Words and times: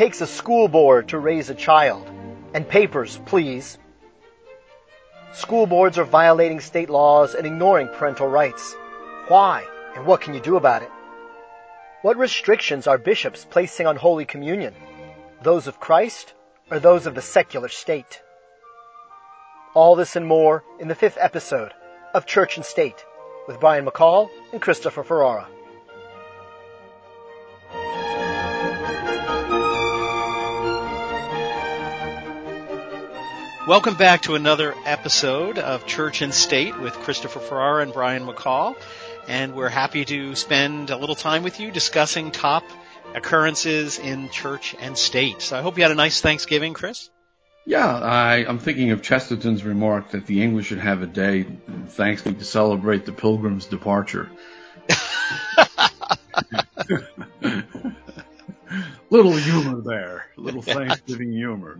takes 0.00 0.22
a 0.22 0.26
school 0.26 0.66
board 0.66 1.08
to 1.08 1.18
raise 1.18 1.50
a 1.50 1.54
child. 1.54 2.10
And 2.54 2.66
papers, 2.66 3.20
please. 3.26 3.76
School 5.34 5.66
boards 5.66 5.98
are 5.98 6.04
violating 6.04 6.60
state 6.60 6.88
laws 6.88 7.34
and 7.34 7.46
ignoring 7.46 7.86
parental 7.88 8.26
rights. 8.26 8.74
Why? 9.28 9.62
And 9.94 10.06
what 10.06 10.22
can 10.22 10.32
you 10.32 10.40
do 10.40 10.56
about 10.56 10.80
it? 10.80 10.88
What 12.00 12.16
restrictions 12.16 12.86
are 12.86 12.96
bishops 12.96 13.44
placing 13.44 13.86
on 13.86 13.96
Holy 13.96 14.24
Communion? 14.24 14.74
Those 15.42 15.66
of 15.66 15.80
Christ 15.80 16.32
or 16.70 16.78
those 16.78 17.04
of 17.06 17.14
the 17.14 17.20
secular 17.20 17.68
state? 17.68 18.22
All 19.74 19.96
this 19.96 20.16
and 20.16 20.24
more 20.24 20.64
in 20.78 20.88
the 20.88 20.94
fifth 20.94 21.18
episode 21.20 21.74
of 22.14 22.24
Church 22.24 22.56
and 22.56 22.64
State 22.64 23.04
with 23.46 23.60
Brian 23.60 23.84
McCall 23.84 24.30
and 24.50 24.62
Christopher 24.62 25.04
Ferrara. 25.04 25.46
Welcome 33.70 33.94
back 33.94 34.22
to 34.22 34.34
another 34.34 34.74
episode 34.84 35.56
of 35.56 35.86
Church 35.86 36.22
and 36.22 36.34
State 36.34 36.76
with 36.80 36.92
Christopher 36.94 37.38
Ferrara 37.38 37.84
and 37.84 37.92
Brian 37.92 38.26
McCall. 38.26 38.74
And 39.28 39.54
we're 39.54 39.68
happy 39.68 40.04
to 40.06 40.34
spend 40.34 40.90
a 40.90 40.96
little 40.96 41.14
time 41.14 41.44
with 41.44 41.60
you 41.60 41.70
discussing 41.70 42.32
top 42.32 42.64
occurrences 43.14 44.00
in 44.00 44.28
church 44.30 44.74
and 44.80 44.98
state. 44.98 45.40
So 45.40 45.56
I 45.56 45.62
hope 45.62 45.76
you 45.76 45.84
had 45.84 45.92
a 45.92 45.94
nice 45.94 46.20
Thanksgiving, 46.20 46.74
Chris. 46.74 47.10
Yeah, 47.64 47.86
I, 47.86 48.38
am 48.38 48.58
thinking 48.58 48.90
of 48.90 49.02
Chesterton's 49.02 49.62
remark 49.62 50.10
that 50.10 50.26
the 50.26 50.42
English 50.42 50.66
should 50.66 50.78
have 50.78 51.02
a 51.02 51.06
day 51.06 51.46
Thanksgiving 51.90 52.40
to 52.40 52.44
celebrate 52.44 53.06
the 53.06 53.12
Pilgrim's 53.12 53.66
departure. 53.66 54.28
little 59.10 59.36
humor 59.36 59.80
there, 59.80 60.26
little 60.36 60.60
Thanksgiving 60.60 61.30
humor. 61.30 61.78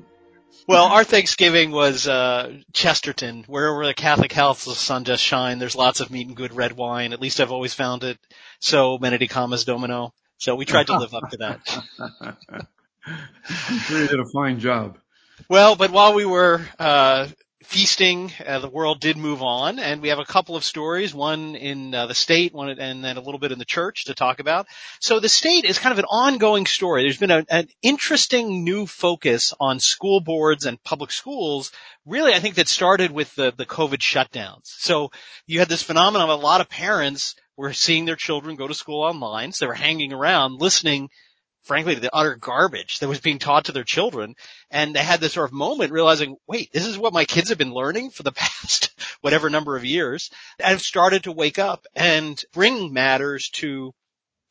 Well, 0.66 0.86
our 0.86 1.04
Thanksgiving 1.04 1.72
was 1.72 2.06
uh, 2.06 2.58
Chesterton, 2.72 3.44
wherever 3.46 3.84
the 3.86 3.94
Catholic 3.94 4.32
health 4.32 4.64
the 4.64 4.74
sun 4.74 5.02
does 5.02 5.20
shine. 5.20 5.58
There's 5.58 5.74
lots 5.74 6.00
of 6.00 6.10
meat 6.10 6.28
and 6.28 6.36
good 6.36 6.54
red 6.54 6.72
wine. 6.72 7.12
At 7.12 7.20
least 7.20 7.40
I've 7.40 7.52
always 7.52 7.74
found 7.74 8.04
it. 8.04 8.18
So 8.60 8.98
Benedicamus 8.98 9.64
Domino. 9.64 10.12
So 10.38 10.54
we 10.54 10.64
tried 10.64 10.86
to 10.86 10.98
live 10.98 11.14
up 11.14 11.28
to 11.30 11.36
that. 11.38 11.82
I'm 13.06 13.78
sure 13.78 14.02
you 14.02 14.08
did 14.08 14.20
a 14.20 14.26
fine 14.26 14.60
job. 14.60 14.98
Well, 15.48 15.76
but 15.76 15.90
while 15.90 16.14
we 16.14 16.24
were 16.24 16.60
uh, 16.78 17.28
feasting, 17.62 18.32
uh, 18.44 18.58
the 18.58 18.68
world 18.68 19.00
did 19.00 19.16
move 19.16 19.42
on, 19.42 19.78
and 19.78 20.00
we 20.00 20.08
have 20.08 20.18
a 20.18 20.24
couple 20.24 20.56
of 20.56 20.64
stories, 20.64 21.14
one 21.14 21.54
in 21.56 21.94
uh, 21.94 22.06
the 22.06 22.14
state, 22.14 22.54
one 22.54 22.70
and 22.70 23.04
then 23.04 23.16
a 23.16 23.20
little 23.20 23.38
bit 23.38 23.52
in 23.52 23.58
the 23.58 23.64
church 23.64 24.06
to 24.06 24.14
talk 24.14 24.40
about. 24.40 24.66
So 25.00 25.20
the 25.20 25.28
state 25.28 25.64
is 25.64 25.78
kind 25.78 25.92
of 25.92 25.98
an 25.98 26.06
ongoing 26.06 26.66
story. 26.66 27.02
There's 27.02 27.18
been 27.18 27.30
a, 27.30 27.44
an 27.50 27.68
interesting 27.82 28.64
new 28.64 28.86
focus 28.86 29.52
on 29.60 29.78
school 29.78 30.20
boards 30.20 30.64
and 30.64 30.82
public 30.82 31.10
schools. 31.10 31.70
Really, 32.06 32.32
I 32.32 32.40
think 32.40 32.54
that 32.54 32.68
started 32.68 33.10
with 33.10 33.34
the 33.34 33.52
the 33.56 33.66
COVID 33.66 33.98
shutdowns. 33.98 34.64
So 34.64 35.10
you 35.46 35.58
had 35.58 35.68
this 35.68 35.82
phenomenon 35.82 36.30
of 36.30 36.38
a 36.38 36.42
lot 36.42 36.60
of 36.60 36.68
parents 36.68 37.34
were 37.56 37.72
seeing 37.74 38.06
their 38.06 38.16
children 38.16 38.56
go 38.56 38.68
to 38.68 38.74
school 38.74 39.02
online, 39.02 39.52
so 39.52 39.64
they 39.64 39.68
were 39.68 39.74
hanging 39.74 40.12
around 40.12 40.60
listening 40.60 41.10
frankly, 41.62 41.94
to 41.94 42.00
the 42.00 42.14
utter 42.14 42.36
garbage 42.36 42.98
that 42.98 43.08
was 43.08 43.20
being 43.20 43.38
taught 43.38 43.66
to 43.66 43.72
their 43.72 43.84
children. 43.84 44.34
And 44.70 44.94
they 44.94 45.00
had 45.00 45.20
this 45.20 45.34
sort 45.34 45.48
of 45.48 45.52
moment 45.52 45.92
realizing, 45.92 46.36
wait, 46.46 46.72
this 46.72 46.86
is 46.86 46.98
what 46.98 47.12
my 47.12 47.24
kids 47.24 47.50
have 47.50 47.58
been 47.58 47.74
learning 47.74 48.10
for 48.10 48.22
the 48.22 48.32
past 48.36 48.94
whatever 49.20 49.50
number 49.50 49.76
of 49.76 49.84
years. 49.84 50.30
And 50.58 50.68
have 50.68 50.82
started 50.82 51.24
to 51.24 51.32
wake 51.32 51.58
up 51.58 51.86
and 51.94 52.42
bring 52.52 52.92
matters 52.92 53.50
to 53.54 53.92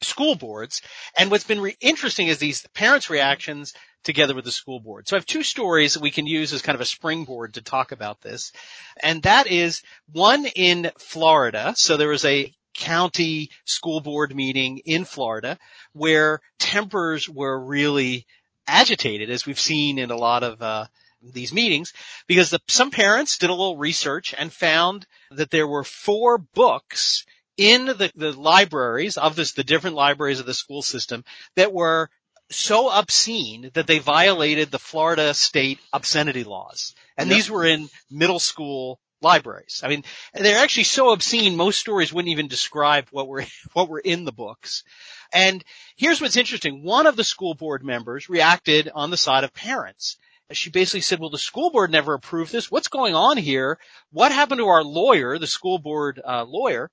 school 0.01 0.35
boards. 0.35 0.81
And 1.17 1.29
what's 1.29 1.43
been 1.43 1.61
re- 1.61 1.77
interesting 1.81 2.27
is 2.27 2.37
these 2.37 2.65
parents' 2.73 3.09
reactions 3.09 3.73
together 4.03 4.33
with 4.33 4.45
the 4.45 4.51
school 4.51 4.79
board. 4.79 5.07
So 5.07 5.15
I 5.15 5.19
have 5.19 5.25
two 5.25 5.43
stories 5.43 5.93
that 5.93 6.01
we 6.01 6.11
can 6.11 6.25
use 6.25 6.53
as 6.53 6.61
kind 6.61 6.75
of 6.75 6.81
a 6.81 6.85
springboard 6.85 7.55
to 7.55 7.61
talk 7.61 7.91
about 7.91 8.21
this. 8.21 8.53
And 9.01 9.21
that 9.23 9.47
is 9.47 9.81
one 10.11 10.45
in 10.45 10.91
Florida. 10.97 11.73
So 11.75 11.97
there 11.97 12.07
was 12.07 12.23
a 12.23 12.53
county 12.79 13.49
school 13.65 13.99
board 13.99 14.35
meeting 14.35 14.79
in 14.85 15.05
Florida 15.05 15.57
where 15.93 16.39
tempers 16.57 17.29
were 17.29 17.59
really 17.59 18.25
agitated 18.67 19.29
as 19.29 19.45
we've 19.45 19.59
seen 19.59 19.99
in 19.99 20.11
a 20.11 20.15
lot 20.15 20.43
of 20.43 20.61
uh, 20.61 20.85
these 21.21 21.53
meetings 21.53 21.93
because 22.27 22.49
the, 22.49 22.59
some 22.67 22.91
parents 22.91 23.37
did 23.37 23.49
a 23.49 23.53
little 23.53 23.77
research 23.77 24.33
and 24.37 24.51
found 24.51 25.05
that 25.31 25.51
there 25.51 25.67
were 25.67 25.83
four 25.83 26.37
books 26.37 27.25
in 27.57 27.85
the, 27.85 28.11
the 28.15 28.31
libraries 28.31 29.17
of 29.17 29.35
this, 29.35 29.51
the 29.51 29.63
different 29.63 29.95
libraries 29.95 30.39
of 30.39 30.45
the 30.45 30.53
school 30.53 30.81
system 30.81 31.25
that 31.55 31.73
were 31.73 32.09
so 32.49 32.89
obscene 32.89 33.69
that 33.73 33.85
they 33.85 33.99
violated 33.99 34.71
the 34.71 34.79
Florida 34.79 35.33
state 35.33 35.79
obscenity 35.91 36.43
laws. 36.43 36.95
And 37.17 37.29
yep. 37.29 37.35
these 37.35 37.51
were 37.51 37.65
in 37.65 37.89
middle 38.09 38.39
school 38.39 38.99
libraries. 39.21 39.81
I 39.83 39.89
mean, 39.89 40.03
they're 40.33 40.63
actually 40.63 40.83
so 40.85 41.11
obscene, 41.11 41.55
most 41.55 41.79
stories 41.79 42.13
wouldn't 42.13 42.31
even 42.31 42.47
describe 42.47 43.07
what 43.11 43.27
were, 43.27 43.45
what 43.73 43.89
were 43.89 43.99
in 43.99 44.25
the 44.25 44.31
books. 44.31 44.83
And 45.31 45.63
here's 45.95 46.21
what's 46.21 46.37
interesting. 46.37 46.83
One 46.83 47.07
of 47.07 47.15
the 47.15 47.23
school 47.23 47.53
board 47.53 47.83
members 47.83 48.29
reacted 48.29 48.89
on 48.93 49.11
the 49.11 49.17
side 49.17 49.43
of 49.43 49.53
parents. 49.53 50.17
She 50.51 50.71
basically 50.71 51.01
said, 51.01 51.19
well, 51.19 51.29
the 51.29 51.37
school 51.37 51.69
board 51.69 51.91
never 51.91 52.15
approved 52.15 52.51
this. 52.51 52.71
What's 52.71 52.87
going 52.87 53.13
on 53.13 53.37
here? 53.37 53.77
What 54.11 54.31
happened 54.31 54.59
to 54.59 54.67
our 54.67 54.83
lawyer, 54.83 55.37
the 55.37 55.45
school 55.45 55.77
board 55.77 56.19
uh, 56.25 56.43
lawyer, 56.43 56.89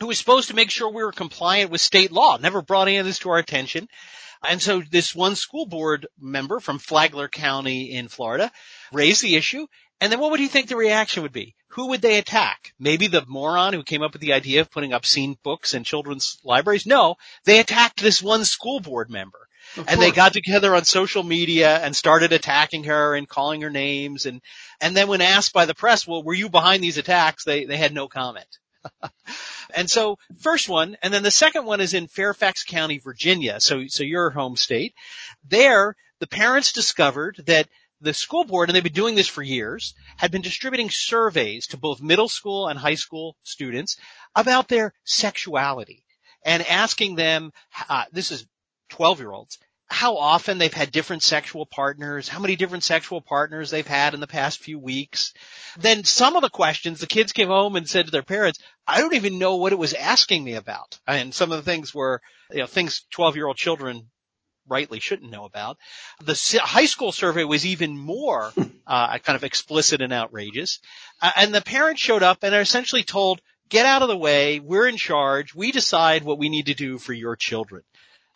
who 0.00 0.06
was 0.06 0.18
supposed 0.18 0.48
to 0.48 0.54
make 0.54 0.70
sure 0.70 0.90
we 0.90 1.02
were 1.02 1.12
compliant 1.12 1.70
with 1.70 1.80
state 1.80 2.12
law, 2.12 2.36
never 2.36 2.60
brought 2.60 2.88
any 2.88 2.98
of 2.98 3.06
this 3.06 3.20
to 3.20 3.30
our 3.30 3.38
attention. 3.38 3.88
And 4.42 4.60
so 4.60 4.80
this 4.80 5.14
one 5.14 5.36
school 5.36 5.66
board 5.66 6.06
member 6.18 6.60
from 6.60 6.78
Flagler 6.78 7.28
County 7.28 7.92
in 7.92 8.08
Florida 8.08 8.50
raised 8.92 9.22
the 9.22 9.36
issue. 9.36 9.66
And 10.00 10.10
then 10.10 10.18
what 10.18 10.30
would 10.30 10.40
you 10.40 10.48
think 10.48 10.68
the 10.68 10.76
reaction 10.76 11.22
would 11.22 11.32
be? 11.32 11.54
Who 11.74 11.88
would 11.88 12.02
they 12.02 12.18
attack? 12.18 12.72
Maybe 12.78 13.06
the 13.06 13.24
moron 13.26 13.74
who 13.74 13.82
came 13.82 14.02
up 14.02 14.12
with 14.12 14.22
the 14.22 14.32
idea 14.32 14.62
of 14.62 14.70
putting 14.70 14.92
obscene 14.92 15.36
books 15.42 15.74
in 15.74 15.84
children's 15.84 16.38
libraries? 16.42 16.86
No, 16.86 17.16
they 17.44 17.60
attacked 17.60 18.00
this 18.00 18.22
one 18.22 18.44
school 18.44 18.80
board 18.80 19.10
member. 19.10 19.46
Of 19.76 19.86
and 19.86 19.86
course. 19.86 19.98
they 19.98 20.10
got 20.10 20.32
together 20.32 20.74
on 20.74 20.84
social 20.84 21.22
media 21.22 21.76
and 21.78 21.94
started 21.94 22.32
attacking 22.32 22.84
her 22.84 23.14
and 23.14 23.28
calling 23.28 23.60
her 23.60 23.70
names 23.70 24.26
and 24.26 24.40
and 24.80 24.96
then 24.96 25.06
when 25.06 25.20
asked 25.20 25.52
by 25.52 25.66
the 25.66 25.74
press, 25.74 26.06
well, 26.06 26.24
were 26.24 26.34
you 26.34 26.48
behind 26.48 26.82
these 26.82 26.98
attacks? 26.98 27.44
They 27.44 27.66
they 27.66 27.76
had 27.76 27.94
no 27.94 28.08
comment. 28.08 28.48
and 29.74 29.88
so 29.88 30.18
first 30.38 30.68
one, 30.68 30.96
and 31.02 31.12
then 31.12 31.22
the 31.22 31.30
second 31.30 31.66
one 31.66 31.80
is 31.80 31.94
in 31.94 32.08
Fairfax 32.08 32.64
County, 32.64 32.98
Virginia. 32.98 33.60
So 33.60 33.84
so 33.86 34.02
your 34.02 34.30
home 34.30 34.56
state. 34.56 34.94
There, 35.46 35.94
the 36.18 36.26
parents 36.26 36.72
discovered 36.72 37.42
that 37.46 37.68
the 38.00 38.14
school 38.14 38.44
board, 38.44 38.68
and 38.68 38.76
they've 38.76 38.82
been 38.82 38.92
doing 38.92 39.14
this 39.14 39.28
for 39.28 39.42
years, 39.42 39.94
had 40.16 40.30
been 40.30 40.42
distributing 40.42 40.90
surveys 40.90 41.66
to 41.68 41.76
both 41.76 42.00
middle 42.00 42.28
school 42.28 42.68
and 42.68 42.78
high 42.78 42.94
school 42.94 43.36
students 43.42 43.96
about 44.34 44.68
their 44.68 44.92
sexuality 45.04 46.04
and 46.44 46.66
asking 46.66 47.16
them, 47.16 47.52
uh, 47.88 48.04
this 48.12 48.30
is 48.30 48.46
12 48.90 49.20
year 49.20 49.32
olds, 49.32 49.58
how 49.86 50.16
often 50.16 50.58
they've 50.58 50.72
had 50.72 50.92
different 50.92 51.22
sexual 51.22 51.66
partners, 51.66 52.28
how 52.28 52.38
many 52.38 52.54
different 52.54 52.84
sexual 52.84 53.20
partners 53.20 53.70
they've 53.70 53.86
had 53.86 54.14
in 54.14 54.20
the 54.20 54.26
past 54.26 54.60
few 54.60 54.78
weeks. 54.78 55.34
Then 55.78 56.04
some 56.04 56.36
of 56.36 56.42
the 56.42 56.48
questions, 56.48 57.00
the 57.00 57.06
kids 57.06 57.32
came 57.32 57.48
home 57.48 57.74
and 57.74 57.88
said 57.88 58.06
to 58.06 58.12
their 58.12 58.22
parents, 58.22 58.60
I 58.86 59.00
don't 59.00 59.14
even 59.14 59.38
know 59.38 59.56
what 59.56 59.72
it 59.72 59.78
was 59.78 59.92
asking 59.92 60.44
me 60.44 60.54
about. 60.54 60.98
And 61.08 61.34
some 61.34 61.50
of 61.50 61.58
the 61.58 61.68
things 61.68 61.92
were, 61.92 62.20
you 62.52 62.58
know, 62.58 62.66
things 62.66 63.04
12 63.10 63.36
year 63.36 63.46
old 63.46 63.56
children 63.56 64.10
rightly 64.70 65.00
shouldn't 65.00 65.30
know 65.30 65.44
about. 65.44 65.76
The 66.22 66.60
high 66.62 66.86
school 66.86 67.12
survey 67.12 67.44
was 67.44 67.66
even 67.66 67.98
more 67.98 68.52
uh, 68.86 69.18
kind 69.18 69.36
of 69.36 69.44
explicit 69.44 70.00
and 70.00 70.12
outrageous. 70.12 70.78
Uh, 71.20 71.32
and 71.36 71.54
the 71.54 71.60
parents 71.60 72.00
showed 72.00 72.22
up 72.22 72.38
and 72.42 72.54
are 72.54 72.60
essentially 72.60 73.02
told, 73.02 73.40
get 73.68 73.86
out 73.86 74.02
of 74.02 74.08
the 74.08 74.16
way. 74.16 74.60
We're 74.60 74.88
in 74.88 74.96
charge. 74.96 75.54
We 75.54 75.72
decide 75.72 76.22
what 76.22 76.38
we 76.38 76.48
need 76.48 76.66
to 76.66 76.74
do 76.74 76.98
for 76.98 77.12
your 77.12 77.36
children. 77.36 77.82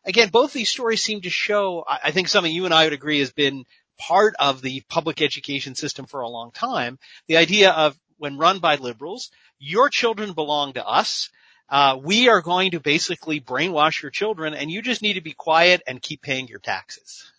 Again, 0.05 0.29
both 0.29 0.53
these 0.53 0.69
stories 0.69 1.03
seem 1.03 1.23
to 1.23 1.31
show, 1.31 1.85
I 1.89 2.11
think 2.11 2.29
something 2.29 2.53
you 2.53 2.67
and 2.67 2.75
I 2.75 2.85
would 2.85 2.93
agree 2.93 3.21
has 3.21 3.33
been 3.33 3.65
part 3.99 4.35
of 4.39 4.61
the 4.61 4.83
public 4.89 5.23
education 5.23 5.75
system 5.75 6.07
for 6.07 6.21
a 6.21 6.29
long 6.29 6.51
time. 6.51 6.99
The 7.27 7.39
idea 7.39 7.71
of 7.71 7.99
when 8.19 8.37
run 8.37 8.59
by 8.59 8.77
liberals, 8.77 9.31
your 9.59 9.89
children 9.89 10.35
belong 10.35 10.75
to 10.75 10.87
us 10.87 11.31
uh, 11.69 11.99
we 12.03 12.29
are 12.29 12.43
going 12.43 12.73
to 12.73 12.81
basically 12.81 13.41
brainwash 13.41 14.03
your 14.03 14.11
children 14.11 14.55
and 14.55 14.71
you 14.71 14.83
just 14.83 15.03
need 15.03 15.15
to 15.15 15.21
be 15.21 15.33
quiet 15.33 15.83
and 15.87 16.01
keep 16.01 16.23
paying 16.23 16.49
your 16.49 16.59
taxes. 16.59 17.31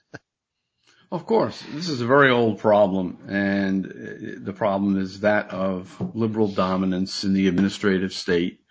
of 1.12 1.25
course, 1.25 1.63
this 1.72 1.89
is 1.89 2.01
a 2.01 2.07
very 2.07 2.31
old 2.31 2.60
problem 2.60 3.19
and 3.27 3.86
the 4.44 4.54
problem 4.54 4.98
is 4.98 5.22
that 5.22 5.51
of 5.51 6.16
liberal 6.16 6.48
dominance 6.48 7.24
in 7.24 7.33
the 7.33 7.48
administrative 7.48 8.13
state, 8.13 8.62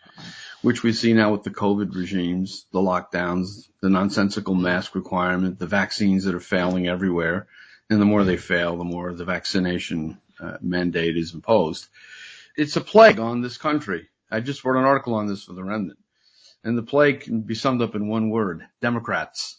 which 0.63 0.83
we 0.83 0.93
see 0.93 1.13
now 1.13 1.31
with 1.31 1.45
the 1.45 1.51
COVID 1.51 1.95
regimes, 1.95 2.67
the 2.73 2.81
lockdowns, 2.81 3.69
the 3.81 3.91
nonsensical 3.91 4.55
mask 4.55 4.95
requirement, 4.95 5.59
the 5.59 5.67
vaccines 5.67 6.25
that 6.25 6.35
are 6.35 6.41
failing 6.41 6.89
everywhere. 6.89 7.47
And 7.91 8.01
the 8.01 8.07
more 8.07 8.25
they 8.25 8.39
fail, 8.39 8.79
the 8.79 8.85
more 8.85 9.13
the 9.13 9.27
vaccination 9.27 10.19
uh, 10.41 10.57
mandate 10.63 11.19
is 11.19 11.35
imposed. 11.35 11.87
It's 12.57 12.77
a 12.77 12.81
plague 12.81 13.21
on 13.21 13.43
this 13.43 13.59
country 13.59 14.09
I 14.31 14.41
just 14.41 14.65
wrote 14.65 14.79
an 14.79 14.85
article 14.85 15.15
on 15.15 15.27
this 15.27 15.45
for 15.45 15.53
the 15.53 15.65
Remnant. 15.65 15.99
And 16.63 16.79
the 16.79 16.83
plague 16.83 17.21
can 17.21 17.43
be 17.43 17.55
summed 17.55 17.83
up 17.83 17.95
in 17.95 18.09
one 18.09 18.31
word, 18.31 18.67
Democrats. 18.81 19.59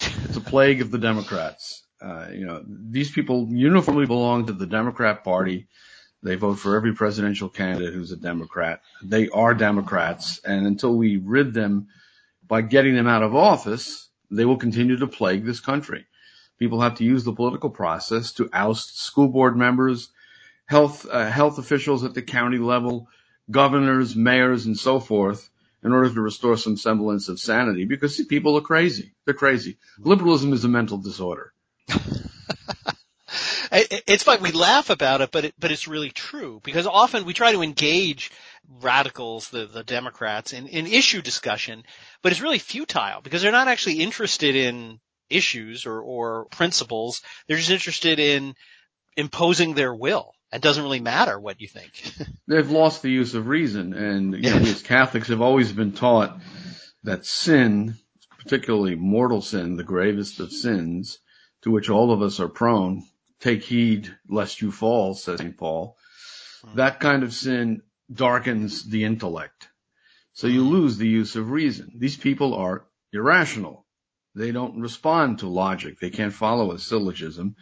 It's 0.00 0.36
a 0.36 0.40
plague 0.40 0.80
of 0.80 0.90
the 0.90 0.98
Democrats. 0.98 1.84
Uh, 2.00 2.28
you 2.32 2.46
know, 2.46 2.64
these 2.66 3.10
people 3.10 3.46
uniformly 3.50 4.06
belong 4.06 4.46
to 4.46 4.52
the 4.52 4.66
Democrat 4.66 5.22
Party. 5.22 5.68
They 6.22 6.36
vote 6.36 6.58
for 6.58 6.76
every 6.76 6.94
presidential 6.94 7.48
candidate 7.48 7.94
who's 7.94 8.12
a 8.12 8.16
Democrat. 8.16 8.80
They 9.02 9.28
are 9.28 9.54
Democrats, 9.54 10.40
and 10.44 10.66
until 10.66 10.94
we 10.96 11.16
rid 11.18 11.52
them 11.52 11.88
by 12.46 12.62
getting 12.62 12.94
them 12.94 13.06
out 13.06 13.22
of 13.22 13.34
office, 13.34 14.08
they 14.30 14.44
will 14.44 14.56
continue 14.56 14.96
to 14.96 15.06
plague 15.06 15.44
this 15.44 15.60
country. 15.60 16.06
People 16.58 16.80
have 16.80 16.96
to 16.96 17.04
use 17.04 17.24
the 17.24 17.32
political 17.32 17.70
process 17.70 18.32
to 18.34 18.48
oust 18.52 19.00
school 19.00 19.28
board 19.28 19.56
members, 19.56 20.10
health 20.66 21.06
uh, 21.10 21.28
health 21.28 21.58
officials 21.58 22.04
at 22.04 22.14
the 22.14 22.22
county 22.22 22.58
level, 22.58 23.08
governors, 23.52 24.16
mayors, 24.16 24.66
and 24.66 24.76
so 24.76 24.98
forth, 24.98 25.48
in 25.84 25.92
order 25.92 26.12
to 26.12 26.20
restore 26.20 26.56
some 26.56 26.76
semblance 26.76 27.28
of 27.28 27.38
sanity. 27.38 27.84
Because 27.84 28.16
see, 28.16 28.24
people 28.24 28.56
are 28.56 28.62
crazy. 28.62 29.12
They're 29.24 29.34
crazy. 29.34 29.78
Liberalism 29.98 30.52
is 30.52 30.64
a 30.64 30.68
mental 30.68 30.98
disorder. 30.98 31.52
it's 33.72 34.26
like 34.26 34.40
we 34.40 34.52
laugh 34.52 34.90
about 34.90 35.20
it, 35.20 35.30
but 35.30 35.46
it, 35.46 35.54
but 35.58 35.70
it's 35.70 35.88
really 35.88 36.10
true 36.10 36.60
because 36.62 36.86
often 36.86 37.24
we 37.24 37.32
try 37.32 37.52
to 37.52 37.62
engage 37.62 38.30
radicals, 38.80 39.48
the, 39.48 39.66
the 39.66 39.82
Democrats 39.82 40.52
in, 40.52 40.66
in 40.68 40.86
issue 40.86 41.22
discussion, 41.22 41.82
but 42.22 42.32
it's 42.32 42.40
really 42.40 42.58
futile 42.58 43.20
because 43.22 43.42
they're 43.42 43.52
not 43.52 43.68
actually 43.68 44.00
interested 44.00 44.56
in 44.56 45.00
issues 45.30 45.86
or, 45.86 46.00
or 46.00 46.44
principles. 46.46 47.22
They're 47.46 47.56
just 47.56 47.70
interested 47.70 48.18
in 48.18 48.54
imposing 49.16 49.74
their 49.74 49.94
will. 49.94 50.34
It 50.52 50.60
doesn't 50.60 50.82
really 50.82 51.00
matter 51.00 51.38
what 51.38 51.60
you 51.60 51.68
think. 51.68 52.12
They've 52.46 52.70
lost 52.70 53.02
the 53.02 53.10
use 53.10 53.34
of 53.34 53.46
reason 53.46 53.94
and 53.94 54.34
you 54.34 54.50
know, 54.50 54.58
we 54.58 54.70
as 54.70 54.82
Catholics 54.82 55.28
have 55.28 55.40
always 55.40 55.72
been 55.72 55.92
taught 55.92 56.38
that 57.04 57.24
sin, 57.24 57.96
particularly 58.38 58.94
mortal 58.94 59.40
sin, 59.40 59.76
the 59.76 59.84
gravest 59.84 60.40
of 60.40 60.52
sins, 60.52 61.18
to 61.62 61.70
which 61.70 61.88
all 61.88 62.12
of 62.12 62.22
us 62.22 62.38
are 62.38 62.48
prone, 62.48 63.04
take 63.40 63.64
heed 63.64 64.14
lest 64.28 64.60
you 64.60 64.70
fall, 64.70 65.14
says 65.14 65.38
St. 65.38 65.56
Paul. 65.56 65.96
Hmm. 66.64 66.76
That 66.76 67.00
kind 67.00 67.22
of 67.22 67.32
sin 67.32 67.82
darkens 68.12 68.84
the 68.84 69.04
intellect. 69.04 69.68
So 70.34 70.46
you 70.46 70.64
lose 70.64 70.98
the 70.98 71.08
use 71.08 71.36
of 71.36 71.50
reason. 71.50 71.92
These 71.96 72.16
people 72.16 72.54
are 72.54 72.86
irrational. 73.12 73.81
They 74.34 74.50
don't 74.50 74.80
respond 74.80 75.40
to 75.40 75.48
logic. 75.48 76.00
They 76.00 76.10
can't 76.10 76.32
follow 76.32 76.72
a 76.72 76.78
syllogism. 76.78 77.54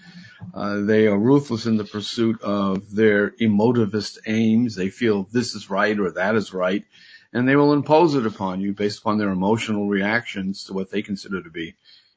Uh, 0.55 0.81
they 0.82 1.06
are 1.08 1.19
ruthless 1.19 1.67
in 1.67 1.76
the 1.76 1.84
pursuit 1.84 2.40
of 2.43 2.94
their 2.94 3.31
emotivist 3.31 4.19
aims. 4.26 4.76
They 4.76 4.88
feel 4.88 5.25
this 5.32 5.55
is 5.55 5.69
right 5.69 5.99
or 5.99 6.12
that 6.12 6.37
is 6.37 6.55
right, 6.55 6.84
and 7.32 7.49
they 7.49 7.56
will 7.56 7.72
impose 7.72 8.14
it 8.14 8.25
upon 8.25 8.61
you 8.61 8.72
based 8.72 9.00
upon 9.00 9.19
their 9.19 9.31
emotional 9.31 9.88
reactions 9.88 10.64
to 10.64 10.72
what 10.72 10.90
they 10.90 11.02
consider 11.02 11.43
to 11.43 11.50
be 11.50 11.75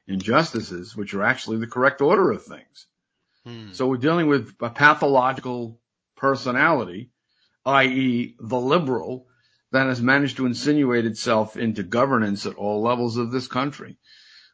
injustices, 0.08 0.96
which 0.96 1.14
are 1.14 1.24
actually 1.24 1.58
the 1.58 1.68
correct 1.68 2.02
order 2.02 2.32
of 2.32 2.44
things. 2.44 2.86
Hmm. 3.46 3.72
So 3.72 3.88
we're 3.88 3.98
dealing 3.98 4.28
with 4.28 4.54
a 4.62 4.70
pathological 4.70 5.80
personality, 6.16 7.12
i.e. 7.66 8.36
the 8.40 8.60
liberal, 8.60 9.28
that 9.72 9.88
has 9.88 10.02
managed 10.02 10.38
to 10.38 10.46
insinuate 10.46 11.06
itself 11.06 11.58
into 11.58 11.82
governance 11.82 12.46
at 12.46 12.56
all 12.56 12.84
levels 12.84 13.18
of 13.18 13.32
this 13.32 13.48
country, 13.48 13.98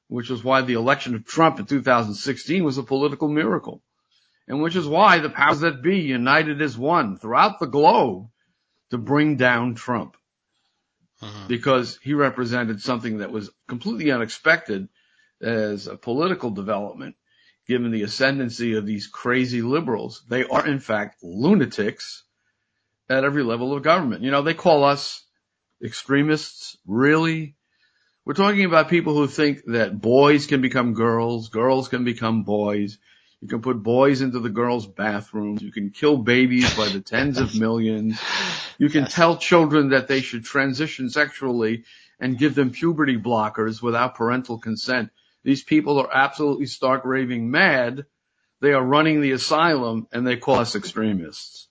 which 0.09 0.31
is 0.31 0.43
why 0.43 0.61
the 0.61 0.73
election 0.73 1.15
of 1.15 1.25
Trump 1.25 1.59
in 1.59 1.65
2016 1.65 2.63
was 2.63 2.77
a 2.77 2.83
political 2.83 3.29
miracle. 3.29 3.81
And 4.47 4.61
which 4.61 4.75
is 4.75 4.87
why 4.87 5.19
the 5.19 5.29
powers 5.29 5.59
that 5.59 5.83
be 5.83 5.99
united 5.99 6.61
as 6.61 6.75
one 6.75 7.17
throughout 7.17 7.59
the 7.59 7.67
globe 7.67 8.27
to 8.89 8.97
bring 8.97 9.37
down 9.37 9.75
Trump. 9.75 10.17
Uh-huh. 11.21 11.47
Because 11.47 11.99
he 12.01 12.15
represented 12.15 12.81
something 12.81 13.19
that 13.19 13.31
was 13.31 13.51
completely 13.67 14.11
unexpected 14.11 14.89
as 15.41 15.85
a 15.85 15.95
political 15.95 16.49
development 16.49 17.15
given 17.67 17.91
the 17.91 18.01
ascendancy 18.01 18.73
of 18.73 18.87
these 18.87 19.05
crazy 19.05 19.61
liberals. 19.61 20.23
They 20.27 20.43
are 20.43 20.65
in 20.65 20.79
fact 20.79 21.17
lunatics 21.21 22.23
at 23.07 23.23
every 23.23 23.43
level 23.43 23.73
of 23.73 23.83
government. 23.83 24.23
You 24.23 24.31
know, 24.31 24.41
they 24.41 24.55
call 24.55 24.83
us 24.83 25.23
extremists. 25.83 26.77
Really? 26.87 27.55
We're 28.29 28.35
talking 28.35 28.65
about 28.65 28.89
people 28.89 29.15
who 29.15 29.25
think 29.25 29.63
that 29.65 29.99
boys 29.99 30.45
can 30.45 30.61
become 30.61 30.93
girls, 30.93 31.49
girls 31.49 31.87
can 31.87 32.03
become 32.03 32.43
boys. 32.43 32.99
You 33.41 33.47
can 33.47 33.63
put 33.63 33.81
boys 33.81 34.21
into 34.21 34.39
the 34.39 34.51
girls' 34.51 34.85
bathrooms. 34.85 35.63
You 35.63 35.71
can 35.71 35.89
kill 35.89 36.15
babies 36.15 36.71
by 36.77 36.89
the 36.89 36.99
tens 36.99 37.39
of 37.39 37.59
millions. 37.59 38.21
You 38.77 38.89
can 38.89 39.05
yes. 39.05 39.15
tell 39.15 39.37
children 39.37 39.89
that 39.89 40.07
they 40.07 40.21
should 40.21 40.45
transition 40.45 41.09
sexually 41.09 41.85
and 42.19 42.37
give 42.37 42.53
them 42.53 42.69
puberty 42.69 43.17
blockers 43.17 43.81
without 43.81 44.13
parental 44.13 44.59
consent. 44.59 45.09
These 45.43 45.63
people 45.63 45.99
are 45.99 46.13
absolutely 46.13 46.67
stark 46.67 47.05
raving 47.05 47.49
mad. 47.49 48.05
They 48.61 48.73
are 48.73 48.85
running 48.85 49.21
the 49.21 49.31
asylum 49.31 50.07
and 50.11 50.27
they 50.27 50.37
call 50.37 50.59
us 50.59 50.75
extremists. 50.75 51.68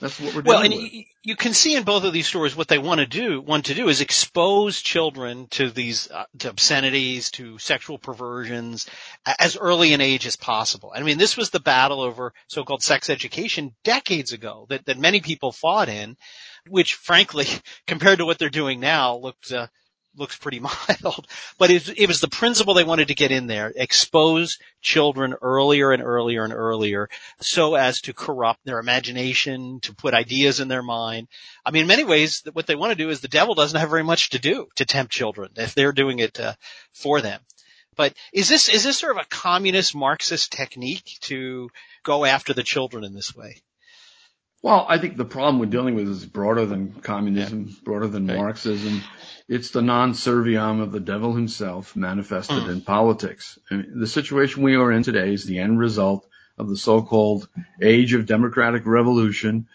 That's 0.00 0.20
what 0.20 0.34
we're 0.34 0.42
doing. 0.42 0.54
Well, 0.54 0.62
and 0.62 0.74
with. 0.74 1.04
you 1.22 1.36
can 1.36 1.54
see 1.54 1.76
in 1.76 1.84
both 1.84 2.04
of 2.04 2.12
these 2.12 2.26
stories 2.26 2.56
what 2.56 2.68
they 2.68 2.78
want 2.78 3.00
to 3.00 3.06
do. 3.06 3.40
Want 3.40 3.66
to 3.66 3.74
do 3.74 3.88
is 3.88 4.00
expose 4.00 4.82
children 4.82 5.46
to 5.52 5.70
these 5.70 6.10
uh, 6.10 6.24
to 6.38 6.50
obscenities, 6.50 7.30
to 7.32 7.58
sexual 7.58 7.98
perversions, 7.98 8.86
as 9.38 9.56
early 9.56 9.92
an 9.92 10.00
age 10.00 10.26
as 10.26 10.36
possible. 10.36 10.92
I 10.94 11.02
mean, 11.02 11.18
this 11.18 11.36
was 11.36 11.50
the 11.50 11.60
battle 11.60 12.00
over 12.00 12.34
so-called 12.48 12.82
sex 12.82 13.08
education 13.08 13.74
decades 13.84 14.32
ago 14.32 14.66
that 14.68 14.86
that 14.86 14.98
many 14.98 15.20
people 15.20 15.52
fought 15.52 15.88
in, 15.88 16.16
which, 16.68 16.94
frankly, 16.94 17.46
compared 17.86 18.18
to 18.18 18.26
what 18.26 18.38
they're 18.38 18.50
doing 18.50 18.80
now, 18.80 19.16
looked 19.16 19.52
uh, 19.52 19.68
looks 20.16 20.36
pretty 20.36 20.60
mild, 21.00 21.26
but 21.58 21.70
it, 21.70 21.88
it, 21.98 22.08
was 22.08 22.20
the 22.20 22.28
principle 22.28 22.74
they 22.74 22.84
wanted 22.84 23.08
to 23.08 23.14
get 23.14 23.30
in 23.30 23.46
there, 23.46 23.72
expose 23.74 24.58
children 24.80 25.34
earlier 25.42 25.92
and 25.92 26.02
earlier 26.02 26.44
and 26.44 26.52
earlier 26.52 27.08
so 27.40 27.74
as 27.74 28.00
to 28.02 28.12
corrupt 28.12 28.64
their 28.64 28.78
imagination, 28.78 29.80
to 29.80 29.94
put 29.94 30.14
ideas 30.14 30.60
in 30.60 30.68
their 30.68 30.82
mind. 30.82 31.28
I 31.64 31.70
mean, 31.70 31.82
in 31.82 31.88
many 31.88 32.04
ways, 32.04 32.42
what 32.52 32.66
they 32.66 32.76
want 32.76 32.90
to 32.90 33.02
do 33.04 33.10
is 33.10 33.20
the 33.20 33.28
devil 33.28 33.54
doesn't 33.54 33.78
have 33.78 33.90
very 33.90 34.04
much 34.04 34.30
to 34.30 34.38
do 34.38 34.68
to 34.76 34.84
tempt 34.84 35.12
children 35.12 35.50
if 35.56 35.74
they're 35.74 35.92
doing 35.92 36.18
it 36.18 36.38
uh, 36.40 36.54
for 36.92 37.20
them. 37.20 37.40
But 37.96 38.14
is 38.32 38.48
this, 38.48 38.68
is 38.68 38.84
this 38.84 38.98
sort 38.98 39.16
of 39.16 39.22
a 39.22 39.28
communist 39.28 39.94
Marxist 39.94 40.52
technique 40.52 41.16
to 41.22 41.70
go 42.02 42.24
after 42.24 42.52
the 42.52 42.62
children 42.62 43.04
in 43.04 43.14
this 43.14 43.34
way? 43.34 43.62
Well, 44.62 44.86
I 44.88 44.98
think 44.98 45.16
the 45.16 45.24
problem 45.24 45.58
we're 45.58 45.66
dealing 45.66 45.94
with 45.94 46.08
is 46.08 46.26
broader 46.26 46.66
than 46.66 46.92
communism, 46.92 47.66
yeah. 47.68 47.74
broader 47.84 48.08
than 48.08 48.26
right. 48.26 48.36
Marxism. 48.36 49.02
It's 49.48 49.70
the 49.70 49.82
non 49.82 50.12
serviam 50.12 50.80
of 50.80 50.92
the 50.92 51.00
devil 51.00 51.34
himself 51.34 51.94
manifested 51.94 52.64
mm. 52.64 52.70
in 52.70 52.80
politics. 52.80 53.58
I 53.70 53.76
mean, 53.76 54.00
the 54.00 54.06
situation 54.06 54.62
we 54.62 54.74
are 54.74 54.90
in 54.90 55.02
today 55.02 55.32
is 55.32 55.44
the 55.44 55.58
end 55.58 55.78
result 55.78 56.26
of 56.58 56.68
the 56.68 56.76
so-called 56.76 57.48
age 57.80 58.14
of 58.14 58.26
democratic 58.26 58.86
revolution, 58.86 59.68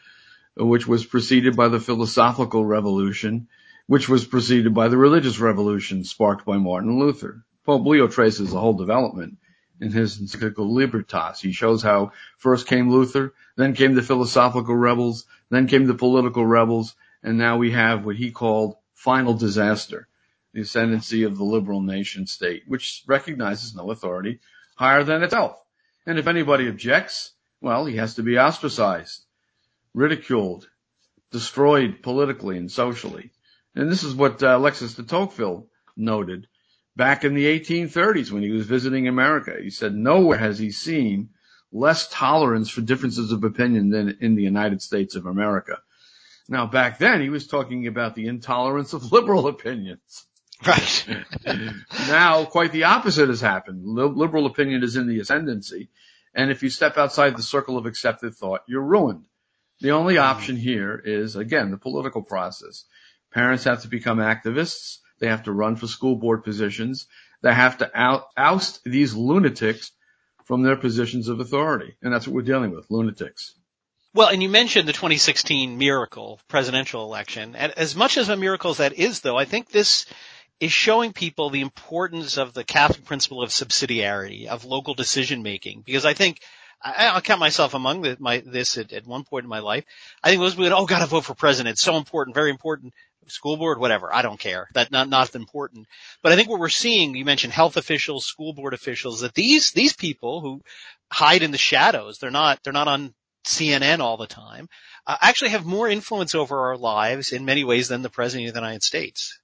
which 0.58 0.88
was 0.88 1.06
preceded 1.06 1.56
by 1.56 1.70
the 1.70 1.79
philosophical 1.79 2.65
revolution, 2.65 3.48
which 3.88 4.10
was 4.10 4.25
preceded 4.25 4.74
by 4.74 4.88
the 4.88 4.98
religious 4.98 5.39
revolution 5.39 6.03
sparked 6.03 6.44
by 6.44 6.58
Martin 6.58 7.00
Luther. 7.00 7.46
Pope 7.65 7.86
Leo 7.86 8.08
traces 8.08 8.50
the 8.50 8.60
whole 8.60 8.74
development 8.74 9.38
in 9.82 9.92
his 9.92 10.20
encyclical 10.20 10.72
Libertas. 10.72 11.42
He 11.42 11.52
shows 11.52 11.82
how 11.82 12.12
first 12.38 12.68
came 12.68 12.92
Luther, 12.92 13.34
then 13.58 13.74
came 13.74 13.96
the 13.96 14.04
philosophical 14.04 14.76
rebels, 14.76 15.26
then 15.50 15.68
came 15.68 15.88
the 15.88 15.96
political 15.96 16.46
rebels, 16.46 16.96
and 17.24 17.38
now 17.38 17.58
we 17.58 17.72
have 17.72 18.06
what 18.06 18.16
he 18.16 18.32
called 18.32 18.76
final 18.94 19.34
disaster, 19.34 20.08
the 20.54 20.62
ascendancy 20.62 21.24
of 21.24 21.36
the 21.38 21.44
liberal 21.44 21.82
nation 21.82 22.28
state, 22.28 22.64
which 22.68 23.04
recognizes 23.08 23.76
no 23.76 23.90
authority 23.90 24.40
higher 24.76 25.04
than 25.04 25.24
itself. 25.24 25.58
And 26.06 26.20
if 26.20 26.28
anybody 26.28 26.68
objects, 26.68 27.32
well, 27.60 27.86
he 27.86 27.98
has 27.98 28.16
to 28.16 28.24
be 28.24 28.38
ostracized, 28.38 29.26
ridiculed, 29.94 30.70
destroyed 31.32 32.04
politically 32.04 32.58
and 32.58 32.72
socially. 32.72 33.32
And 33.76 33.90
this 33.90 34.04
is 34.04 34.14
what 34.14 34.44
uh, 34.44 34.58
Alexis 34.58 34.94
de 34.94 35.04
Tocqueville 35.04 35.68
noted 35.96 36.48
back 36.95 37.24
in 37.24 37.33
the 37.33 37.45
1830s 37.60 38.31
when 38.31 38.43
he 38.43 38.51
was 38.51 38.65
visiting 38.65 39.07
America. 39.07 39.55
He 39.62 39.69
said 39.69 39.95
nowhere 39.95 40.38
has 40.38 40.60
he 40.60 40.71
seen 40.71 41.29
less 41.71 42.07
tolerance 42.10 42.69
for 42.69 42.81
differences 42.81 43.31
of 43.31 43.43
opinion 43.43 43.89
than 43.89 44.17
in 44.19 44.36
the 44.36 44.43
United 44.43 44.81
States 44.81 45.15
of 45.15 45.25
America. 45.25 45.79
Now 46.50 46.65
back 46.65 47.00
then 47.00 47.21
he 47.21 47.29
was 47.29 47.48
talking 47.48 47.88
about 47.88 48.15
the 48.15 48.27
intolerance 48.27 48.93
of 48.93 49.12
liberal 49.12 49.48
opinions. 49.48 50.25
Right. 50.65 51.07
now 52.07 52.45
quite 52.45 52.71
the 52.71 52.83
opposite 52.83 53.29
has 53.29 53.41
happened. 53.41 53.83
Liberal 53.83 54.45
opinion 54.45 54.83
is 54.83 54.95
in 54.95 55.07
the 55.07 55.19
ascendancy. 55.19 55.89
And 56.33 56.51
if 56.51 56.63
you 56.63 56.69
step 56.69 56.98
outside 56.98 57.36
the 57.36 57.43
circle 57.43 57.77
of 57.77 57.86
accepted 57.86 58.36
thought, 58.36 58.62
you're 58.67 58.81
ruined. 58.81 59.25
The 59.81 59.91
only 59.91 60.17
option 60.17 60.55
here 60.55 61.01
is, 61.03 61.36
again, 61.36 61.71
the 61.71 61.77
political 61.77 62.21
process. 62.21 62.86
Parents 63.33 63.63
have 63.63 63.81
to 63.81 63.88
become 63.88 64.19
activists. 64.19 65.00
They 65.22 65.28
have 65.28 65.44
to 65.44 65.51
run 65.54 65.78
for 65.78 65.88
school 65.88 66.16
board 66.16 66.44
positions. 66.44 67.08
They 67.42 67.54
have 67.54 67.78
to 67.78 67.90
oust 68.36 68.84
these 68.84 69.13
lunatics 69.13 69.92
from 70.46 70.63
their 70.63 70.75
positions 70.75 71.30
of 71.30 71.40
authority. 71.40 71.96
And 72.01 72.12
that's 72.12 72.28
what 72.28 72.36
we're 72.36 72.42
dealing 72.42 72.72
with, 72.72 72.90
lunatics. 72.90 73.54
Well, 74.13 74.28
and 74.28 74.44
you 74.44 74.50
mentioned 74.50 74.90
the 74.90 74.94
2016 74.94 75.78
miracle 75.78 76.42
presidential 76.50 77.06
election. 77.06 77.56
And 77.56 77.72
as 77.78 77.96
much 77.96 78.18
as 78.18 78.28
a 78.28 78.36
miracle 78.36 78.72
as 78.72 78.78
that 78.78 78.94
is, 78.94 79.22
though, 79.22 79.38
I 79.38 79.46
think 79.46 79.70
this 79.70 80.06
is 80.60 80.72
showing 80.72 81.13
people 81.13 81.50
the 81.50 81.62
importance 81.62 82.38
of 82.38 82.54
the 82.54 82.63
Catholic 82.63 83.06
principle 83.06 83.42
of 83.42 83.51
subsidiarity, 83.51 84.48
of 84.48 84.66
local 84.66 84.96
decision 84.96 85.44
making, 85.44 85.84
because 85.86 86.06
I 86.06 86.13
think 86.13 86.42
I, 86.84 87.13
will 87.13 87.22
count 87.22 87.40
myself 87.40 87.74
among 87.74 88.01
the, 88.01 88.18
my, 88.20 88.44
this 88.46 88.78
at, 88.78 88.92
at, 88.92 89.06
one 89.06 89.24
point 89.24 89.44
in 89.44 89.50
my 89.50 89.60
life. 89.60 89.86
I 90.24 90.30
think 90.30 90.42
most 90.42 90.54
people 90.54 90.66
would, 90.66 90.74
oh, 90.74 90.86
gotta 90.86 91.06
vote 91.06 91.25
for 91.25 91.36
president. 91.36 91.74
It's 91.74 91.82
so 91.82 91.96
important, 91.96 92.36
very 92.36 92.50
important. 92.50 92.94
School 93.32 93.58
board, 93.58 93.80
whatever. 93.80 94.14
I 94.14 94.22
don't 94.22 94.40
care. 94.40 94.68
That 94.74 94.92
not, 94.92 95.10
not 95.10 95.36
important. 95.36 95.88
But 96.22 96.32
I 96.32 96.36
think 96.36 96.50
what 96.50 96.60
we're 96.60 96.70
seeing, 96.70 97.16
you 97.16 97.26
mentioned 97.26 97.54
health 97.54 97.78
officials, 97.78 98.26
school 98.26 98.54
board 98.54 98.74
officials, 98.74 99.22
that 99.22 99.34
these, 99.34 99.72
these 99.72 99.94
people 99.94 100.42
who 100.42 100.62
hide 101.12 101.44
in 101.44 101.52
the 101.52 101.58
shadows, 101.58 102.18
they're 102.20 102.32
not, 102.32 102.60
they're 102.64 102.74
not 102.74 102.88
on 102.88 103.14
CNN 103.46 104.00
all 104.00 104.18
the 104.18 104.28
time, 104.28 104.68
uh, 105.08 105.18
actually 105.22 105.50
have 105.50 105.66
more 105.66 105.90
influence 105.90 106.36
over 106.36 106.70
our 106.70 106.78
lives 106.78 107.32
in 107.32 107.46
many 107.46 107.64
ways 107.64 107.88
than 107.88 108.02
the 108.02 108.10
president 108.10 108.48
of 108.48 108.54
the 108.54 108.60
United 108.60 108.84
States. 108.84 109.40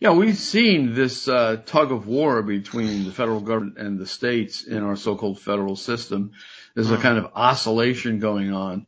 Yeah, 0.00 0.10
we've 0.10 0.36
seen 0.36 0.94
this 0.94 1.28
uh, 1.28 1.58
tug 1.64 1.92
of 1.92 2.08
war 2.08 2.42
between 2.42 3.04
the 3.04 3.12
federal 3.12 3.40
government 3.40 3.78
and 3.78 4.00
the 4.00 4.06
states 4.06 4.64
in 4.64 4.82
our 4.82 4.96
so-called 4.96 5.38
federal 5.38 5.76
system. 5.76 6.32
There's 6.74 6.90
a 6.90 6.96
hmm. 6.96 7.02
kind 7.02 7.18
of 7.18 7.30
oscillation 7.36 8.18
going 8.18 8.52
on. 8.52 8.86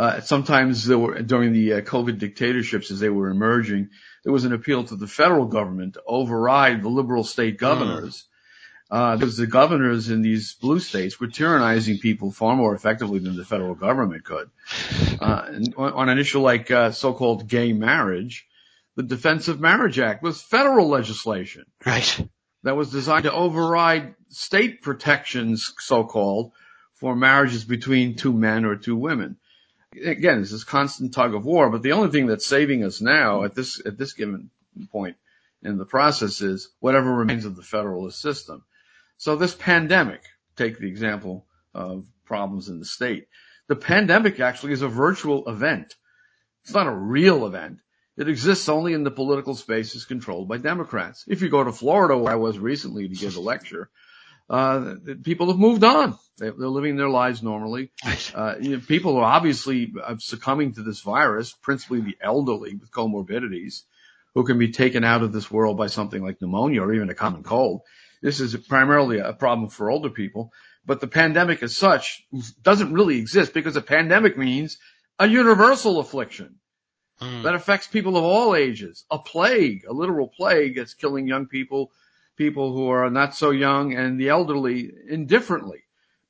Uh, 0.00 0.18
sometimes 0.22 0.86
there 0.86 0.98
were, 0.98 1.20
during 1.20 1.52
the 1.52 1.74
uh, 1.74 1.80
COVID 1.82 2.18
dictatorships 2.18 2.90
as 2.90 3.00
they 3.00 3.10
were 3.10 3.28
emerging, 3.28 3.90
there 4.24 4.32
was 4.32 4.46
an 4.46 4.54
appeal 4.54 4.82
to 4.82 4.96
the 4.96 5.06
federal 5.06 5.44
government 5.44 5.92
to 5.92 6.02
override 6.06 6.82
the 6.82 6.88
liberal 6.88 7.22
state 7.22 7.60
hmm. 7.60 7.66
governors. 7.66 8.24
Uh, 8.90 9.16
because 9.16 9.36
the 9.36 9.46
governors 9.46 10.08
in 10.08 10.22
these 10.22 10.54
blue 10.54 10.80
states 10.80 11.20
were 11.20 11.26
tyrannizing 11.26 12.00
people 12.00 12.32
far 12.32 12.56
more 12.56 12.74
effectively 12.74 13.18
than 13.18 13.36
the 13.36 13.44
federal 13.44 13.74
government 13.74 14.24
could. 14.24 14.50
Uh, 15.20 15.60
on 15.76 16.08
an 16.08 16.18
issue 16.18 16.40
like 16.40 16.70
uh, 16.70 16.90
so-called 16.92 17.46
gay 17.46 17.74
marriage, 17.74 18.48
the 18.96 19.02
Defense 19.02 19.48
of 19.48 19.60
Marriage 19.60 19.98
Act 19.98 20.22
was 20.22 20.40
federal 20.40 20.88
legislation. 20.88 21.66
Right. 21.84 22.26
That 22.62 22.74
was 22.74 22.90
designed 22.90 23.24
to 23.24 23.32
override 23.32 24.14
state 24.30 24.80
protections, 24.80 25.74
so-called, 25.78 26.52
for 26.94 27.14
marriages 27.14 27.66
between 27.66 28.16
two 28.16 28.32
men 28.32 28.64
or 28.64 28.76
two 28.76 28.96
women. 28.96 29.36
Again, 29.92 30.40
this 30.40 30.52
is 30.52 30.62
constant 30.62 31.12
tug 31.12 31.34
of 31.34 31.44
war, 31.44 31.68
but 31.68 31.82
the 31.82 31.92
only 31.92 32.10
thing 32.10 32.26
that's 32.26 32.46
saving 32.46 32.84
us 32.84 33.00
now 33.00 33.42
at 33.42 33.54
this, 33.54 33.84
at 33.84 33.98
this 33.98 34.12
given 34.12 34.50
point 34.92 35.16
in 35.62 35.78
the 35.78 35.84
process 35.84 36.40
is 36.40 36.68
whatever 36.78 37.12
remains 37.12 37.44
of 37.44 37.56
the 37.56 37.62
federalist 37.62 38.20
system. 38.20 38.64
So 39.16 39.36
this 39.36 39.54
pandemic, 39.54 40.22
take 40.56 40.78
the 40.78 40.88
example 40.88 41.46
of 41.74 42.06
problems 42.24 42.68
in 42.68 42.78
the 42.78 42.84
state. 42.84 43.26
The 43.66 43.76
pandemic 43.76 44.38
actually 44.38 44.72
is 44.72 44.82
a 44.82 44.88
virtual 44.88 45.48
event. 45.48 45.96
It's 46.62 46.74
not 46.74 46.86
a 46.86 46.94
real 46.94 47.44
event. 47.46 47.80
It 48.16 48.28
exists 48.28 48.68
only 48.68 48.92
in 48.92 49.02
the 49.02 49.10
political 49.10 49.54
spaces 49.54 50.04
controlled 50.04 50.48
by 50.48 50.58
Democrats. 50.58 51.24
If 51.26 51.42
you 51.42 51.48
go 51.48 51.64
to 51.64 51.72
Florida, 51.72 52.16
where 52.16 52.32
I 52.32 52.36
was 52.36 52.58
recently 52.58 53.08
to 53.08 53.14
give 53.14 53.36
a 53.36 53.40
lecture, 53.40 53.90
uh, 54.50 54.96
people 55.22 55.46
have 55.46 55.58
moved 55.58 55.84
on. 55.84 56.18
They're 56.38 56.52
living 56.52 56.96
their 56.96 57.08
lives 57.08 57.42
normally. 57.42 57.92
Uh, 58.34 58.54
you 58.60 58.76
know, 58.76 58.82
people 58.86 59.16
are 59.16 59.24
obviously 59.24 59.92
uh, 60.02 60.16
succumbing 60.18 60.74
to 60.74 60.82
this 60.82 61.00
virus, 61.00 61.52
principally 61.52 62.00
the 62.00 62.16
elderly 62.20 62.74
with 62.74 62.90
comorbidities, 62.90 63.82
who 64.34 64.44
can 64.44 64.58
be 64.58 64.70
taken 64.70 65.04
out 65.04 65.22
of 65.22 65.32
this 65.32 65.50
world 65.50 65.76
by 65.76 65.88
something 65.88 66.22
like 66.22 66.40
pneumonia 66.40 66.82
or 66.82 66.92
even 66.92 67.10
a 67.10 67.14
common 67.14 67.42
cold. 67.42 67.82
This 68.22 68.40
is 68.40 68.54
primarily 68.56 69.18
a 69.18 69.32
problem 69.32 69.68
for 69.68 69.90
older 69.90 70.10
people, 70.10 70.52
but 70.86 71.00
the 71.00 71.08
pandemic 71.08 71.62
as 71.62 71.76
such 71.76 72.24
doesn't 72.62 72.92
really 72.92 73.18
exist 73.18 73.52
because 73.52 73.76
a 73.76 73.82
pandemic 73.82 74.38
means 74.38 74.78
a 75.18 75.26
universal 75.26 75.98
affliction 75.98 76.56
mm. 77.20 77.42
that 77.42 77.54
affects 77.54 77.88
people 77.88 78.16
of 78.16 78.24
all 78.24 78.54
ages. 78.54 79.04
A 79.10 79.18
plague, 79.18 79.84
a 79.88 79.92
literal 79.92 80.28
plague 80.28 80.76
that's 80.76 80.94
killing 80.94 81.26
young 81.26 81.46
people, 81.46 81.90
people 82.40 82.72
who 82.72 82.88
are 82.88 83.10
not 83.10 83.34
so 83.34 83.50
young 83.50 83.92
and 83.92 84.18
the 84.18 84.30
elderly 84.30 84.90
indifferently. 85.10 85.80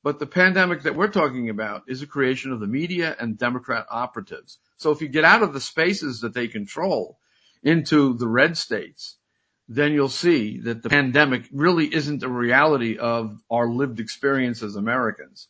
But 0.03 0.19
the 0.19 0.27
pandemic 0.27 0.81
that 0.81 0.97
we're 0.97 1.07
talking 1.07 1.49
about 1.49 1.83
is 1.87 2.01
a 2.01 2.07
creation 2.15 2.51
of 2.51 2.59
the 2.59 2.67
media 2.67 3.15
and 3.17 3.37
Democrat 3.37 3.85
operatives. 3.89 4.57
So 4.75 4.91
if 4.91 5.01
you 5.01 5.07
get 5.07 5.23
out 5.23 5.41
of 5.41 5.53
the 5.53 5.61
spaces 5.61 6.19
that 6.19 6.33
they 6.33 6.49
control 6.49 7.17
into 7.63 8.17
the 8.17 8.27
red 8.27 8.57
states, 8.57 9.15
then 9.69 9.93
you'll 9.93 10.09
see 10.09 10.59
that 10.59 10.83
the 10.83 10.89
pandemic 10.89 11.43
really 11.53 11.85
isn't 11.85 12.23
a 12.23 12.27
reality 12.27 12.97
of 12.97 13.39
our 13.49 13.69
lived 13.69 14.01
experience 14.01 14.63
as 14.63 14.75
Americans. 14.75 15.47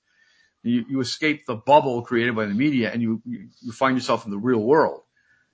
You, 0.62 0.86
you 0.88 1.00
escape 1.00 1.48
the 1.48 1.56
bubble 1.56 2.04
created 2.04 2.36
by 2.36 2.46
the 2.46 2.54
media 2.54 2.92
and 2.92 3.02
you, 3.02 3.20
you 3.26 3.72
find 3.72 3.98
yourself 3.98 4.26
in 4.26 4.32
the 4.32 4.38
real 4.38 4.62
world 4.62 5.02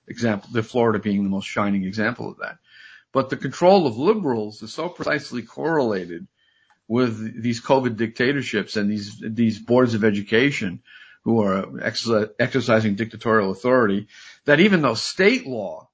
example, 0.08 0.48
the 0.52 0.62
Florida 0.62 0.98
being 0.98 1.22
the 1.22 1.30
most 1.30 1.46
shining 1.46 1.84
example 1.84 2.30
of 2.30 2.38
that. 2.38 2.58
But 3.12 3.30
the 3.30 3.36
control 3.36 3.86
of 3.86 3.96
liberals 3.96 4.62
is 4.62 4.72
so 4.72 4.88
precisely 4.88 5.42
correlated 5.42 6.26
with 6.86 7.42
these 7.42 7.60
COVID 7.60 7.96
dictatorships 7.96 8.76
and 8.76 8.90
these, 8.90 9.18
these 9.20 9.58
boards 9.58 9.94
of 9.94 10.04
education 10.04 10.82
who 11.24 11.42
are 11.42 11.80
exercising 11.80 12.94
dictatorial 12.94 13.50
authority 13.50 14.08
that 14.44 14.60
even 14.60 14.82
though 14.82 14.94
state 14.94 15.46
law 15.46 15.88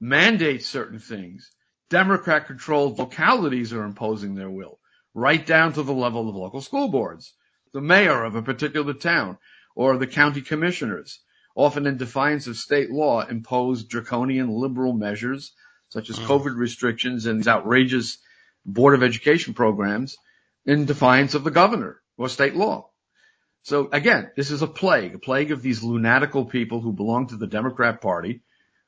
mandates 0.00 0.66
certain 0.66 0.98
things, 0.98 1.50
Democrat 1.88 2.46
controlled 2.46 2.98
localities 2.98 3.72
are 3.72 3.84
imposing 3.84 4.34
their 4.34 4.50
will 4.50 4.78
right 5.14 5.44
down 5.44 5.72
to 5.72 5.82
the 5.82 5.92
level 5.92 6.28
of 6.28 6.36
local 6.36 6.60
school 6.60 6.88
boards, 6.88 7.34
the 7.72 7.80
mayor 7.80 8.22
of 8.24 8.36
a 8.36 8.42
particular 8.42 8.94
town 8.94 9.38
or 9.74 9.96
the 9.96 10.06
county 10.06 10.40
commissioners 10.40 11.20
often 11.56 11.86
in 11.86 11.96
defiance 11.96 12.46
of 12.46 12.56
state 12.56 12.90
law, 12.90 13.26
impose 13.26 13.84
draconian 13.84 14.48
liberal 14.48 14.92
measures 14.92 15.52
such 15.90 16.10
as 16.10 16.18
mm. 16.18 16.26
COVID 16.26 16.56
restrictions 16.56 17.26
and 17.26 17.38
these 17.38 17.48
outrageous 17.48 18.18
Board 18.64 18.94
of 18.94 19.02
Education 19.02 19.54
programs 19.54 20.16
in 20.66 20.86
defiance 20.86 21.34
of 21.34 21.44
the 21.44 21.50
governor 21.50 22.00
or 22.16 22.28
state 22.28 22.56
law. 22.56 22.90
So 23.62 23.88
again, 23.92 24.30
this 24.36 24.50
is 24.50 24.62
a 24.62 24.66
plague, 24.66 25.14
a 25.14 25.18
plague 25.18 25.52
of 25.52 25.62
these 25.62 25.82
lunatical 25.82 26.46
people 26.46 26.80
who 26.80 26.92
belong 26.92 27.28
to 27.28 27.36
the 27.36 27.46
Democrat 27.46 28.00
Party 28.00 28.40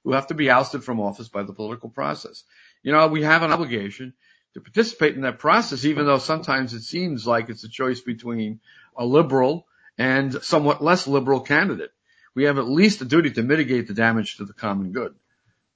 who 0.04 0.12
have 0.12 0.28
to 0.28 0.34
be 0.34 0.50
ousted 0.50 0.82
from 0.82 1.00
office 1.00 1.28
by 1.28 1.42
the 1.42 1.52
political 1.52 1.88
process. 1.88 2.44
You 2.82 2.92
know, 2.92 3.06
we 3.08 3.22
have 3.22 3.42
an 3.42 3.52
obligation 3.52 4.14
to 4.54 4.60
participate 4.60 5.14
in 5.14 5.22
that 5.22 5.38
process, 5.38 5.84
even 5.84 6.06
though 6.06 6.18
sometimes 6.18 6.74
it 6.74 6.82
seems 6.82 7.26
like 7.26 7.48
it's 7.48 7.64
a 7.64 7.68
choice 7.68 8.00
between 8.00 8.60
a 8.96 9.04
liberal 9.04 9.66
and 9.96 10.42
somewhat 10.42 10.82
less 10.82 11.06
liberal 11.06 11.40
candidate 11.40 11.90
we 12.34 12.44
have 12.44 12.58
at 12.58 12.68
least 12.68 13.02
a 13.02 13.04
duty 13.04 13.30
to 13.30 13.42
mitigate 13.42 13.86
the 13.88 13.94
damage 13.94 14.36
to 14.36 14.44
the 14.44 14.52
common 14.52 14.92
good 14.92 15.14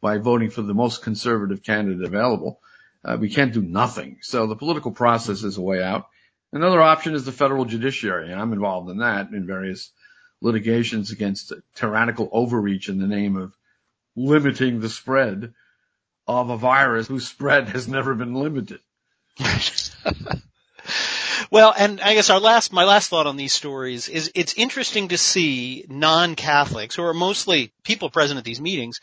by 0.00 0.18
voting 0.18 0.50
for 0.50 0.62
the 0.62 0.74
most 0.74 1.02
conservative 1.02 1.62
candidate 1.62 2.06
available. 2.06 2.60
Uh, 3.04 3.16
we 3.20 3.30
can't 3.30 3.52
do 3.52 3.62
nothing. 3.62 4.18
So 4.22 4.46
the 4.46 4.56
political 4.56 4.90
process 4.90 5.42
is 5.42 5.56
a 5.56 5.62
way 5.62 5.82
out. 5.82 6.06
Another 6.52 6.80
option 6.80 7.14
is 7.14 7.24
the 7.24 7.32
federal 7.32 7.64
judiciary, 7.64 8.30
and 8.30 8.40
I'm 8.40 8.52
involved 8.52 8.90
in 8.90 8.98
that 8.98 9.30
in 9.30 9.46
various 9.46 9.90
litigations 10.40 11.10
against 11.10 11.52
tyrannical 11.74 12.28
overreach 12.32 12.88
in 12.88 12.98
the 12.98 13.06
name 13.06 13.36
of 13.36 13.54
limiting 14.14 14.80
the 14.80 14.88
spread 14.88 15.54
of 16.26 16.50
a 16.50 16.56
virus 16.56 17.06
whose 17.06 17.28
spread 17.28 17.68
has 17.68 17.88
never 17.88 18.14
been 18.14 18.34
limited. 18.34 18.80
Well, 21.50 21.72
and 21.76 22.00
I 22.00 22.14
guess 22.14 22.30
our 22.30 22.40
last, 22.40 22.72
my 22.72 22.84
last 22.84 23.08
thought 23.08 23.26
on 23.26 23.36
these 23.36 23.52
stories 23.52 24.08
is 24.08 24.32
it's 24.34 24.54
interesting 24.54 25.08
to 25.08 25.18
see 25.18 25.84
non-Catholics, 25.88 26.96
who 26.96 27.04
are 27.04 27.14
mostly 27.14 27.72
people 27.84 28.10
present 28.10 28.38
at 28.38 28.44
these 28.44 28.60
meetings, 28.60 29.00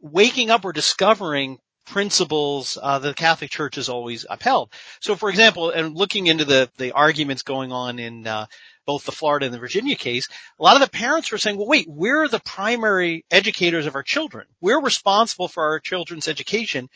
waking 0.00 0.50
up 0.50 0.64
or 0.64 0.72
discovering 0.72 1.58
principles 1.86 2.76
uh, 2.80 2.98
the 2.98 3.14
Catholic 3.14 3.50
Church 3.50 3.76
has 3.76 3.88
always 3.88 4.26
upheld. 4.28 4.72
So, 5.00 5.14
for 5.14 5.30
example, 5.30 5.70
and 5.70 5.96
looking 5.96 6.26
into 6.26 6.44
the 6.44 6.70
the 6.78 6.92
arguments 6.92 7.42
going 7.42 7.72
on 7.72 7.98
in 7.98 8.26
uh, 8.26 8.46
both 8.86 9.04
the 9.04 9.12
Florida 9.12 9.46
and 9.46 9.54
the 9.54 9.58
Virginia 9.58 9.96
case, 9.96 10.28
a 10.58 10.62
lot 10.62 10.76
of 10.76 10.82
the 10.82 10.90
parents 10.90 11.30
were 11.30 11.38
saying, 11.38 11.56
"Well, 11.56 11.68
wait, 11.68 11.86
we're 11.88 12.28
the 12.28 12.40
primary 12.40 13.24
educators 13.30 13.86
of 13.86 13.94
our 13.94 14.02
children. 14.02 14.46
We're 14.60 14.82
responsible 14.82 15.48
for 15.48 15.64
our 15.64 15.80
children's 15.80 16.28
education." 16.28 16.88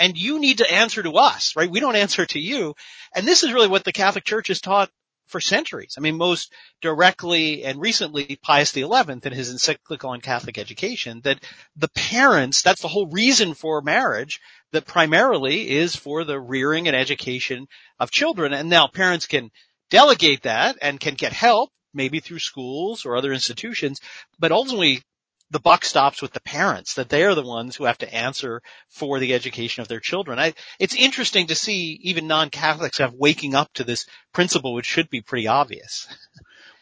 and 0.00 0.16
you 0.16 0.38
need 0.38 0.58
to 0.58 0.72
answer 0.72 1.02
to 1.02 1.16
us, 1.16 1.56
right? 1.56 1.68
We 1.68 1.80
don't 1.80 1.96
answer 1.96 2.24
to 2.24 2.38
you. 2.38 2.74
And 3.14 3.26
this 3.26 3.42
is 3.42 3.52
really 3.52 3.66
what 3.66 3.82
the 3.82 3.92
Catholic 3.92 4.24
Church 4.24 4.46
has 4.46 4.60
taught 4.60 4.90
for 5.28 5.40
centuries. 5.40 5.94
I 5.96 6.00
mean, 6.00 6.16
most 6.16 6.52
directly 6.80 7.64
and 7.64 7.80
recently 7.80 8.38
Pius 8.42 8.72
XI 8.72 8.84
in 8.84 9.32
his 9.32 9.50
encyclical 9.50 10.10
on 10.10 10.20
Catholic 10.20 10.58
education 10.58 11.20
that 11.24 11.42
the 11.76 11.88
parents, 11.88 12.62
that's 12.62 12.82
the 12.82 12.88
whole 12.88 13.06
reason 13.06 13.54
for 13.54 13.80
marriage, 13.82 14.40
that 14.72 14.86
primarily 14.86 15.70
is 15.70 15.94
for 15.94 16.24
the 16.24 16.40
rearing 16.40 16.88
and 16.88 16.96
education 16.96 17.66
of 17.98 18.10
children. 18.10 18.52
And 18.52 18.68
now 18.68 18.86
parents 18.86 19.26
can 19.26 19.50
delegate 19.90 20.42
that 20.42 20.76
and 20.82 21.00
can 21.00 21.14
get 21.14 21.32
help 21.32 21.70
maybe 21.94 22.20
through 22.20 22.38
schools 22.38 23.04
or 23.04 23.16
other 23.16 23.32
institutions, 23.32 24.00
but 24.38 24.52
ultimately 24.52 25.02
the 25.50 25.60
buck 25.60 25.84
stops 25.84 26.20
with 26.20 26.32
the 26.32 26.40
parents, 26.40 26.94
that 26.94 27.08
they 27.08 27.24
are 27.24 27.34
the 27.34 27.42
ones 27.42 27.76
who 27.76 27.84
have 27.84 27.98
to 27.98 28.14
answer 28.14 28.62
for 28.88 29.18
the 29.18 29.34
education 29.34 29.80
of 29.80 29.88
their 29.88 30.00
children. 30.00 30.38
I, 30.38 30.54
it's 30.78 30.94
interesting 30.94 31.46
to 31.46 31.54
see 31.54 31.98
even 32.02 32.26
non-Catholics 32.26 32.98
have 32.98 33.14
waking 33.14 33.54
up 33.54 33.72
to 33.74 33.84
this 33.84 34.06
principle, 34.32 34.74
which 34.74 34.86
should 34.86 35.08
be 35.08 35.22
pretty 35.22 35.46
obvious. 35.46 36.06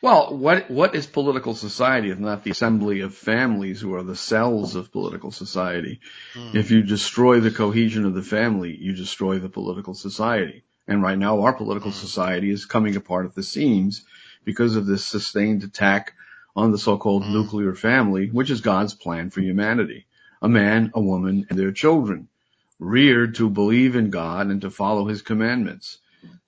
Well, 0.02 0.37
what 0.37 0.70
what 0.70 0.94
is 0.94 1.06
political 1.06 1.54
society 1.54 2.11
if 2.11 2.18
not 2.18 2.44
the 2.44 2.50
assembly 2.50 3.00
of 3.00 3.14
families 3.14 3.80
who 3.80 3.94
are 3.94 4.02
the 4.02 4.14
cells 4.14 4.76
of 4.76 4.92
political 4.92 5.32
society? 5.32 6.00
Mm. 6.35 6.54
If 6.54 6.70
you 6.70 6.82
destroy 6.82 7.40
the 7.40 7.50
cohesion 7.50 8.04
of 8.04 8.14
the 8.14 8.23
family, 8.23 8.76
you 8.76 8.92
destroy 8.92 9.38
the 9.38 9.49
political 9.49 9.94
society. 9.94 10.64
And 10.87 11.02
right 11.02 11.18
now 11.18 11.40
our 11.40 11.54
political 11.54 11.92
mm. 11.92 11.94
society 11.94 12.50
is 12.50 12.66
coming 12.66 12.94
apart 12.94 13.26
at 13.26 13.35
the 13.35 13.42
seams 13.42 14.04
because 14.44 14.76
of 14.76 14.87
this 14.87 15.04
sustained 15.04 15.64
attack 15.64 16.12
on 16.56 16.72
the 16.72 16.78
so-called 16.78 17.22
mm. 17.22 17.32
nuclear 17.32 17.75
family, 17.75 18.28
which 18.28 18.50
is 18.50 18.60
God's 18.62 18.94
plan 18.94 19.30
for 19.30 19.40
humanity. 19.42 20.06
A 20.42 20.48
man, 20.48 20.90
a 20.94 21.00
woman, 21.00 21.46
and 21.48 21.58
their 21.58 21.72
children, 21.72 22.28
reared 22.78 23.36
to 23.36 23.48
believe 23.48 23.94
in 23.94 24.10
God 24.10 24.48
and 24.48 24.62
to 24.62 24.70
follow 24.70 25.06
his 25.06 25.22
commandments. 25.22 25.98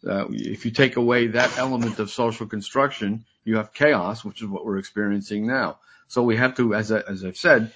Uh, 0.06 0.26
if 0.30 0.64
you 0.64 0.70
take 0.70 0.96
away 0.96 1.28
that 1.28 1.58
element 1.58 1.98
of 1.98 2.10
social 2.10 2.46
construction, 2.46 3.24
you 3.44 3.56
have 3.56 3.72
chaos, 3.72 4.24
which 4.24 4.42
is 4.42 4.48
what 4.48 4.64
we're 4.64 4.78
experiencing 4.78 5.46
now. 5.46 5.78
So 6.08 6.22
we 6.22 6.36
have 6.36 6.56
to, 6.56 6.74
as, 6.74 6.92
I, 6.92 7.00
as 7.00 7.24
I've 7.24 7.36
said, 7.36 7.72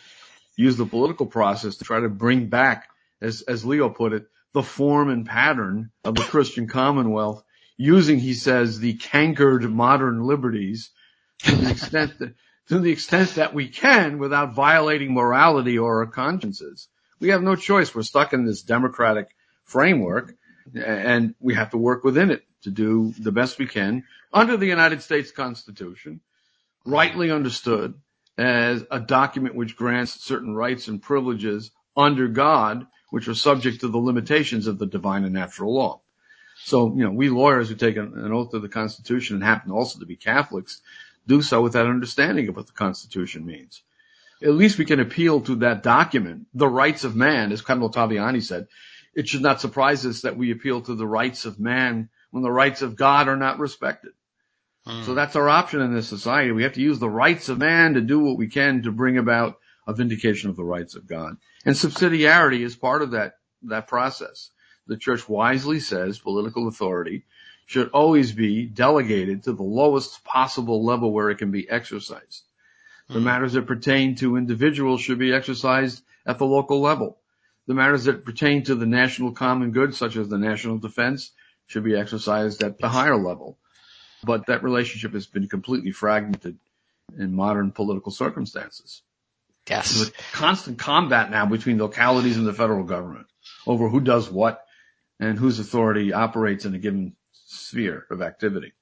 use 0.57 0.77
the 0.77 0.87
political 0.87 1.27
process 1.27 1.77
to 1.77 1.85
try 1.85 2.01
to 2.01 2.09
bring 2.09 2.47
back, 2.47 2.89
as, 3.21 3.43
as 3.43 3.65
Leo 3.65 3.89
put 3.89 4.13
it, 4.13 4.27
the 4.53 4.63
form 4.63 5.09
and 5.09 5.27
pattern 5.27 5.91
of 6.05 6.15
the 6.15 6.23
Christian 6.23 6.69
Commonwealth 6.69 7.43
using, 7.77 8.19
he 8.19 8.35
says, 8.35 8.79
the 8.79 8.95
cankered 8.95 9.71
modern 9.71 10.23
liberties 10.25 10.91
to 11.45 11.57
the 11.57 11.71
extent 11.71 12.19
that, 12.19 12.35
to 12.69 12.79
the 12.79 12.93
extent 12.93 13.35
that 13.37 13.55
we 13.55 13.69
can 13.69 14.19
without 14.19 14.55
violating 14.55 15.13
morality 15.13 15.79
or 15.79 16.01
our 16.01 16.07
consciences. 16.07 16.89
We 17.21 17.29
have 17.29 17.43
no 17.43 17.57
choice. 17.57 17.95
We're 17.95 18.03
stuck 18.03 18.33
in 18.33 18.45
this 18.45 18.63
democratic 18.63 19.29
framework 19.65 20.35
and 20.75 21.35
we 21.41 21.55
have 21.55 21.71
to 21.71 21.79
work 21.79 22.05
within 22.05 22.31
it 22.31 22.45
to 22.63 22.71
do 22.71 23.13
the 23.19 23.33
best 23.33 23.59
we 23.59 23.67
can 23.67 24.05
under 24.33 24.57
the 24.57 24.67
United 24.67 25.03
States 25.03 25.31
Constitution, 25.31 26.21
rightly 26.85 27.31
understood 27.31 27.95
as 28.39 28.85
a 28.91 28.99
document 28.99 29.55
which 29.55 29.77
grants 29.77 30.25
certain 30.25 30.55
rights 30.55 30.89
and 30.89 31.03
privileges 31.03 31.71
under 31.97 32.29
God, 32.29 32.87
which 33.11 33.29
are 33.29 33.35
subject 33.35 33.81
to 33.81 33.89
the 33.89 33.99
limitations 33.99 34.67
of 34.67 34.79
the 34.79 34.87
divine 34.87 35.25
and 35.25 35.35
natural 35.35 35.75
law. 35.75 36.01
So, 36.65 36.95
you 36.95 37.05
know, 37.05 37.11
we 37.11 37.29
lawyers 37.29 37.69
who 37.69 37.75
take 37.75 37.97
an, 37.97 38.13
an 38.17 38.33
oath 38.33 38.53
to 38.53 38.61
the 38.61 38.69
Constitution 38.69 39.37
and 39.37 39.45
happen 39.45 39.71
also 39.71 39.99
to 39.99 40.07
be 40.07 40.17
Catholics 40.17 40.81
do 41.27 41.43
so 41.43 41.63
with 41.63 41.75
that 41.75 41.87
understanding 41.87 42.49
of 42.49 42.57
what 42.57 42.67
the 42.67 42.73
Constitution 42.73 43.47
means. 43.47 43.83
At 44.43 44.55
least 44.55 44.79
we 44.79 44.85
can 44.85 45.01
appeal 45.01 45.41
to 45.43 45.57
that 45.57 45.83
document, 45.83 46.47
the 46.53 46.69
rights 46.69 47.05
of 47.05 47.15
man, 47.15 47.53
as 47.53 47.63
Cardinal 47.63 47.91
Ottaviani 47.91 48.43
said. 48.43 48.67
It 49.15 49.29
should 49.29 49.43
not 49.43 49.61
surprise 49.61 50.05
us 50.07 50.23
that 50.23 50.37
we 50.37 50.51
appeal 50.51 50.81
to 50.83 50.95
the 50.95 51.07
rights 51.07 51.45
of 51.45 51.61
man 51.61 52.09
when 52.31 52.43
the 52.43 52.51
rights 52.51 52.83
of 52.83 52.97
God 52.97 53.29
are 53.29 53.37
not 53.37 53.59
respected. 53.59 54.13
Hmm. 54.87 55.03
So 55.05 55.15
that's 55.15 55.37
our 55.37 55.49
option 55.49 55.81
in 55.81 55.95
this 55.95 56.09
society. 56.09 56.51
We 56.51 56.65
have 56.65 56.73
to 56.73 56.81
use 56.81 56.99
the 56.99 57.09
rights 57.09 57.49
of 57.49 57.59
man 57.59 57.95
to 57.95 58.01
do 58.01 58.21
what 58.21 58.39
we 58.39 58.49
can 58.49 58.83
to 58.83 58.91
bring 58.91 59.19
about 59.19 59.59
a 59.87 59.95
vindication 59.95 60.51
of 60.51 60.57
the 60.57 60.65
rights 60.65 60.95
of 60.97 61.07
God. 61.07 61.37
And 61.65 61.75
subsidiarity 61.75 62.61
is 62.61 62.75
part 62.75 63.03
of 63.03 63.13
that, 63.13 63.35
that 63.65 63.87
process. 63.87 64.51
The 64.87 64.97
church 64.97 65.29
wisely 65.29 65.79
says 65.79 66.19
political 66.19 66.67
authority 66.67 67.25
should 67.67 67.91
always 67.91 68.33
be 68.33 68.67
delegated 68.67 69.45
to 69.45 69.53
the 69.53 69.63
lowest 69.63 70.25
possible 70.25 70.85
level 70.85 71.13
where 71.13 71.31
it 71.31 71.39
can 71.39 71.51
be 71.51 71.69
exercised. 71.69 72.43
The 73.09 73.15
hmm. 73.15 73.25
matters 73.25 73.55
that 73.55 73.67
pertain 73.67 74.15
to 74.17 74.37
individuals 74.37 75.01
should 75.01 75.19
be 75.19 75.33
exercised 75.33 76.03
at 76.27 76.39
the 76.39 76.47
local 76.47 76.81
level. 76.81 77.19
The 77.67 77.75
matters 77.75 78.05
that 78.05 78.25
pertain 78.25 78.65
to 78.65 78.75
the 78.75 78.87
national 78.87 79.33
common 79.33 79.71
good, 79.71 79.95
such 79.95 80.17
as 80.17 80.29
the 80.29 80.39
national 80.39 80.79
defense, 80.79 81.31
should 81.67 81.85
be 81.85 81.97
exercised 81.97 82.63
at 82.63 82.79
the 82.79 82.89
higher 82.89 83.17
level. 83.17 83.59
But 84.25 84.47
that 84.47 84.63
relationship 84.63 85.15
has 85.15 85.27
been 85.27 85.49
completely 85.49 85.93
fragmented 85.93 86.59
in 87.19 87.35
modern 87.35 87.73
political 87.73 88.13
circumstances. 88.13 89.03
Yes. 89.69 89.95
There's 89.95 90.09
a 90.09 90.13
constant 90.33 90.79
combat 90.79 91.31
now 91.31 91.47
between 91.47 91.79
localities 91.79 92.37
and 92.37 92.47
the 92.47 92.53
federal 92.53 92.85
government 92.85 93.27
over 93.67 93.89
who 93.89 94.01
does 94.01 94.31
what 94.31 94.65
and 95.21 95.39
whose 95.39 95.61
authority 95.61 96.13
operates 96.13 96.65
in 96.65 96.75
a 96.75 96.79
given 96.79 97.15
sphere 97.53 98.07
of 98.11 98.23
activity. 98.23 98.73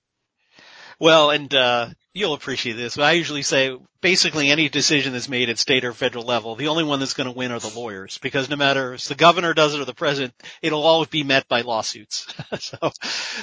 Well, 1.01 1.31
and 1.31 1.53
uh, 1.55 1.89
you'll 2.13 2.35
appreciate 2.35 2.75
this, 2.75 2.97
but 2.97 3.05
I 3.05 3.13
usually 3.13 3.41
say 3.41 3.75
basically 4.03 4.51
any 4.51 4.69
decision 4.69 5.15
that's 5.15 5.31
made 5.31 5.49
at 5.49 5.59
state 5.59 5.85
or 5.87 5.95
federal 5.95 6.25
level, 6.25 6.57
the 6.57 6.69
only 6.69 6.85
one 6.85 6.99
that's 6.99 7.15
going 7.15 7.27
to 7.27 7.37
win 7.37 7.53
are 7.53 7.59
the 7.59 7.73
lawyers 7.75 8.19
because 8.19 8.51
no 8.51 8.57
matter 8.57 8.93
if 8.93 9.05
the 9.05 9.15
governor 9.15 9.55
does 9.55 9.75
it 9.75 9.81
or 9.81 9.87
the 9.87 9.95
president, 9.95 10.35
it'll 10.61 10.83
always 10.83 11.09
be 11.09 11.25
met 11.25 11.49
by 11.49 11.63
lawsuits. 11.63 12.27
so, 12.59 12.93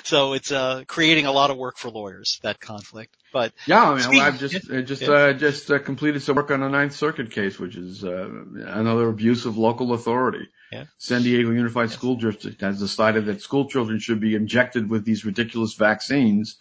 so 0.04 0.34
it's 0.34 0.52
uh, 0.52 0.84
creating 0.88 1.26
a 1.26 1.32
lot 1.32 1.50
of 1.50 1.58
work 1.58 1.78
for 1.78 1.90
lawyers 1.90 2.40
that 2.44 2.60
conflict. 2.60 3.18
But 3.34 3.54
yeah, 3.66 3.84
I 3.84 3.94
mean, 3.96 4.04
speaking, 4.04 4.22
I've 4.22 4.40
just 4.40 4.70
yeah, 4.70 4.82
just 4.82 5.02
yeah. 5.02 5.12
Uh, 5.12 5.34
just 5.34 5.72
uh, 5.72 5.80
completed 5.80 6.22
some 6.22 6.36
work 6.36 6.52
on 6.52 6.62
a 6.62 6.70
Ninth 6.70 6.94
Circuit 6.94 7.32
case, 7.32 7.60
which 7.60 7.76
is 7.76 8.04
uh, 8.04 8.30
another 8.68 9.10
abuse 9.10 9.46
of 9.46 9.58
local 9.58 9.94
authority. 9.94 10.48
Yeah. 10.72 10.86
San 10.98 11.24
Diego 11.24 11.52
Unified 11.52 11.92
School 11.92 12.16
District 12.16 12.60
has 12.62 12.80
decided 12.80 13.26
that 13.26 13.42
school 13.42 13.70
children 13.70 14.00
should 14.00 14.20
be 14.20 14.36
injected 14.36 14.90
with 14.90 15.06
these 15.06 15.24
ridiculous 15.24 15.74
vaccines 15.76 16.58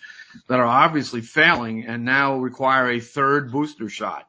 that 0.48 0.60
are 0.60 0.66
obviously 0.66 1.20
failing 1.20 1.86
and 1.86 2.04
now 2.04 2.36
require 2.36 2.90
a 2.90 3.00
third 3.00 3.50
booster 3.50 3.88
shot. 3.88 4.28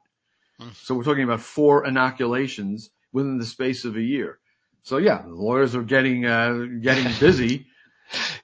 Hmm. 0.59 0.69
So 0.73 0.95
we're 0.95 1.03
talking 1.03 1.23
about 1.23 1.41
four 1.41 1.85
inoculations 1.85 2.89
within 3.11 3.37
the 3.37 3.45
space 3.45 3.85
of 3.85 3.95
a 3.95 4.01
year. 4.01 4.39
So 4.83 4.97
yeah, 4.97 5.21
the 5.21 5.29
lawyers 5.29 5.75
are 5.75 5.83
getting 5.83 6.25
uh, 6.25 6.65
getting 6.81 7.11
busy 7.19 7.67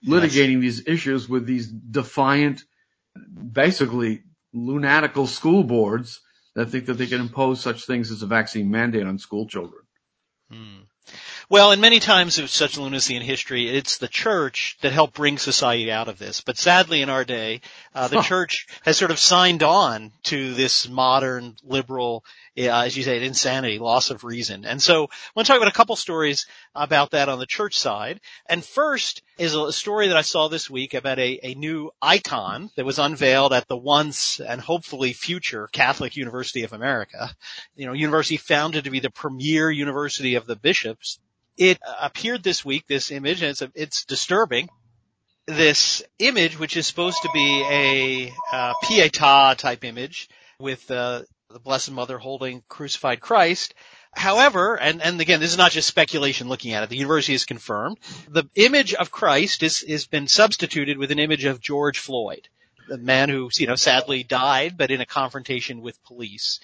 litigating 0.05 0.61
yes. 0.61 0.61
these 0.61 0.87
issues 0.87 1.29
with 1.29 1.45
these 1.45 1.67
defiant, 1.67 2.63
basically 3.51 4.23
lunatical 4.53 5.27
school 5.27 5.63
boards 5.63 6.21
that 6.55 6.69
think 6.69 6.85
that 6.85 6.95
they 6.95 7.07
can 7.07 7.21
impose 7.21 7.61
such 7.61 7.85
things 7.85 8.11
as 8.11 8.21
a 8.21 8.27
vaccine 8.27 8.69
mandate 8.69 9.07
on 9.07 9.17
school 9.17 9.47
children. 9.47 9.81
Hmm. 10.51 10.81
Well, 11.53 11.71
and 11.71 11.79
many 11.79 11.99
times 11.99 12.39
of 12.39 12.49
such 12.49 12.79
lunacy 12.79 13.15
in 13.15 13.21
history, 13.21 13.69
it's 13.69 13.99
the 13.99 14.07
church 14.07 14.75
that 14.81 14.91
helped 14.91 15.13
bring 15.13 15.37
society 15.37 15.91
out 15.91 16.07
of 16.07 16.17
this. 16.17 16.41
But 16.41 16.57
sadly 16.57 17.03
in 17.03 17.09
our 17.09 17.23
day, 17.23 17.61
uh, 17.93 18.07
the 18.07 18.23
church 18.23 18.65
has 18.81 18.97
sort 18.97 19.11
of 19.11 19.19
signed 19.19 19.61
on 19.61 20.13
to 20.23 20.55
this 20.55 20.89
modern 20.89 21.55
liberal, 21.61 22.25
uh, 22.57 22.63
as 22.63 22.97
you 22.97 23.03
say, 23.03 23.23
insanity, 23.23 23.77
loss 23.77 24.09
of 24.09 24.23
reason. 24.23 24.65
And 24.65 24.81
so 24.81 25.03
I 25.03 25.31
want 25.35 25.45
to 25.45 25.53
talk 25.53 25.57
about 25.57 25.67
a 25.67 25.77
couple 25.77 25.95
stories 25.95 26.47
about 26.73 27.11
that 27.11 27.29
on 27.29 27.37
the 27.37 27.45
church 27.45 27.77
side. 27.77 28.19
And 28.49 28.65
first 28.65 29.21
is 29.37 29.53
a 29.53 29.71
story 29.71 30.07
that 30.07 30.17
I 30.17 30.21
saw 30.21 30.47
this 30.47 30.71
week 30.71 30.95
about 30.95 31.19
a, 31.19 31.39
a 31.43 31.53
new 31.53 31.91
icon 32.01 32.71
that 32.77 32.83
was 32.83 32.97
unveiled 32.97 33.53
at 33.53 33.67
the 33.67 33.77
once 33.77 34.39
and 34.39 34.59
hopefully 34.59 35.13
future 35.13 35.69
Catholic 35.71 36.17
University 36.17 36.63
of 36.63 36.73
America. 36.73 37.29
You 37.75 37.85
know, 37.85 37.93
university 37.93 38.37
founded 38.37 38.85
to 38.85 38.89
be 38.89 39.01
the 39.01 39.11
premier 39.11 39.69
university 39.69 40.33
of 40.33 40.47
the 40.47 40.55
bishops 40.55 41.19
it 41.57 41.79
appeared 42.01 42.43
this 42.43 42.65
week, 42.65 42.85
this 42.87 43.11
image, 43.11 43.41
and 43.41 43.51
it's, 43.51 43.63
it's 43.75 44.05
disturbing. 44.05 44.69
This 45.45 46.01
image, 46.19 46.57
which 46.57 46.77
is 46.77 46.87
supposed 46.87 47.21
to 47.23 47.29
be 47.33 47.63
a 47.69 48.33
uh, 48.51 48.73
Pietà 48.83 49.55
type 49.57 49.83
image 49.83 50.29
with 50.57 50.89
uh, 50.89 51.23
the 51.49 51.59
Blessed 51.59 51.91
Mother 51.91 52.17
holding 52.17 52.63
crucified 52.67 53.19
Christ. 53.19 53.73
However, 54.15 54.79
and, 54.79 55.01
and 55.01 55.19
again, 55.19 55.39
this 55.39 55.51
is 55.51 55.57
not 55.57 55.71
just 55.71 55.87
speculation 55.87 56.47
looking 56.47 56.73
at 56.73 56.83
it. 56.83 56.89
The 56.89 56.97
university 56.97 57.33
has 57.33 57.45
confirmed 57.45 57.97
the 58.29 58.47
image 58.55 58.93
of 58.93 59.11
Christ 59.11 59.63
is 59.63 59.83
has 59.87 60.05
been 60.05 60.27
substituted 60.27 60.97
with 60.97 61.11
an 61.11 61.19
image 61.19 61.45
of 61.45 61.59
George 61.59 61.99
Floyd, 61.99 62.47
the 62.87 62.97
man 62.97 63.29
who 63.29 63.49
you 63.55 63.67
know 63.67 63.75
sadly 63.75 64.23
died, 64.23 64.77
but 64.77 64.91
in 64.91 65.01
a 65.01 65.05
confrontation 65.05 65.81
with 65.81 66.03
police 66.03 66.59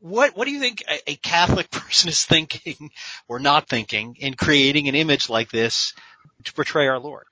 what 0.00 0.36
what 0.36 0.46
do 0.46 0.52
you 0.52 0.60
think 0.60 0.82
a, 0.88 1.10
a, 1.12 1.16
Catholic 1.16 1.70
person 1.70 2.08
is 2.08 2.24
thinking 2.24 2.90
or 3.26 3.38
not 3.38 3.68
thinking 3.68 4.16
in 4.18 4.34
creating 4.34 4.88
an 4.88 4.94
image 4.94 5.28
like 5.28 5.50
this 5.50 5.94
to 6.44 6.52
portray 6.52 6.86
our 6.86 6.98
Lord? 6.98 7.24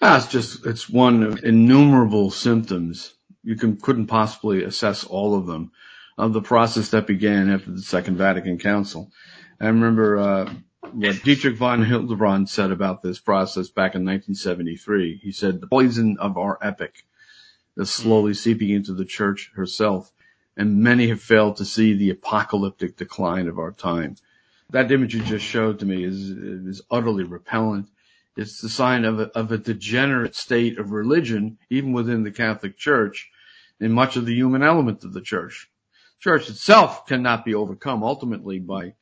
Ah, 0.00 0.16
it's 0.16 0.28
just 0.28 0.66
it's 0.66 0.88
one 0.88 1.22
of 1.22 1.44
innumerable 1.44 2.30
symptoms. 2.30 3.14
You 3.42 3.56
can 3.56 3.76
couldn't 3.76 4.06
possibly 4.06 4.64
assess 4.64 5.04
all 5.04 5.34
of 5.34 5.46
them 5.46 5.72
of 6.16 6.32
the 6.32 6.42
process 6.42 6.90
that 6.90 7.06
began 7.06 7.50
after 7.50 7.70
the 7.70 7.82
Second 7.82 8.16
Vatican 8.16 8.58
Council. 8.58 9.10
I 9.60 9.66
remember 9.66 10.18
uh, 10.18 10.52
what 10.92 11.22
Dietrich 11.22 11.56
von 11.56 11.84
Hildebrand 11.84 12.48
said 12.48 12.70
about 12.70 13.02
this 13.02 13.18
process 13.18 13.68
back 13.68 13.94
in 13.94 14.04
1973. 14.04 15.20
He 15.22 15.32
said 15.32 15.60
the 15.60 15.66
poison 15.66 16.16
of 16.18 16.36
our 16.36 16.58
epoch 16.62 16.94
is 17.76 17.90
slowly 17.90 18.34
seeping 18.34 18.70
into 18.70 18.94
the 18.94 19.04
church 19.04 19.52
herself 19.54 20.12
and 20.58 20.82
many 20.82 21.08
have 21.08 21.22
failed 21.22 21.56
to 21.56 21.64
see 21.64 21.94
the 21.94 22.10
apocalyptic 22.10 22.96
decline 22.96 23.46
of 23.46 23.60
our 23.60 23.70
time. 23.70 24.16
That 24.70 24.90
image 24.90 25.14
you 25.14 25.22
just 25.22 25.44
showed 25.44 25.78
to 25.78 25.86
me 25.86 26.04
is, 26.04 26.28
is 26.28 26.82
utterly 26.90 27.22
repellent. 27.22 27.88
It's 28.36 28.60
the 28.60 28.68
sign 28.68 29.04
of 29.04 29.20
a, 29.20 29.26
of 29.38 29.52
a 29.52 29.58
degenerate 29.58 30.34
state 30.34 30.78
of 30.78 30.90
religion, 30.90 31.58
even 31.70 31.92
within 31.92 32.24
the 32.24 32.32
Catholic 32.32 32.76
Church, 32.76 33.30
in 33.80 33.92
much 33.92 34.16
of 34.16 34.26
the 34.26 34.34
human 34.34 34.64
element 34.64 35.04
of 35.04 35.12
the 35.12 35.20
church. 35.20 35.70
Church 36.18 36.50
itself 36.50 37.06
cannot 37.06 37.44
be 37.44 37.54
overcome 37.54 38.02
ultimately 38.02 38.58
by 38.58 38.94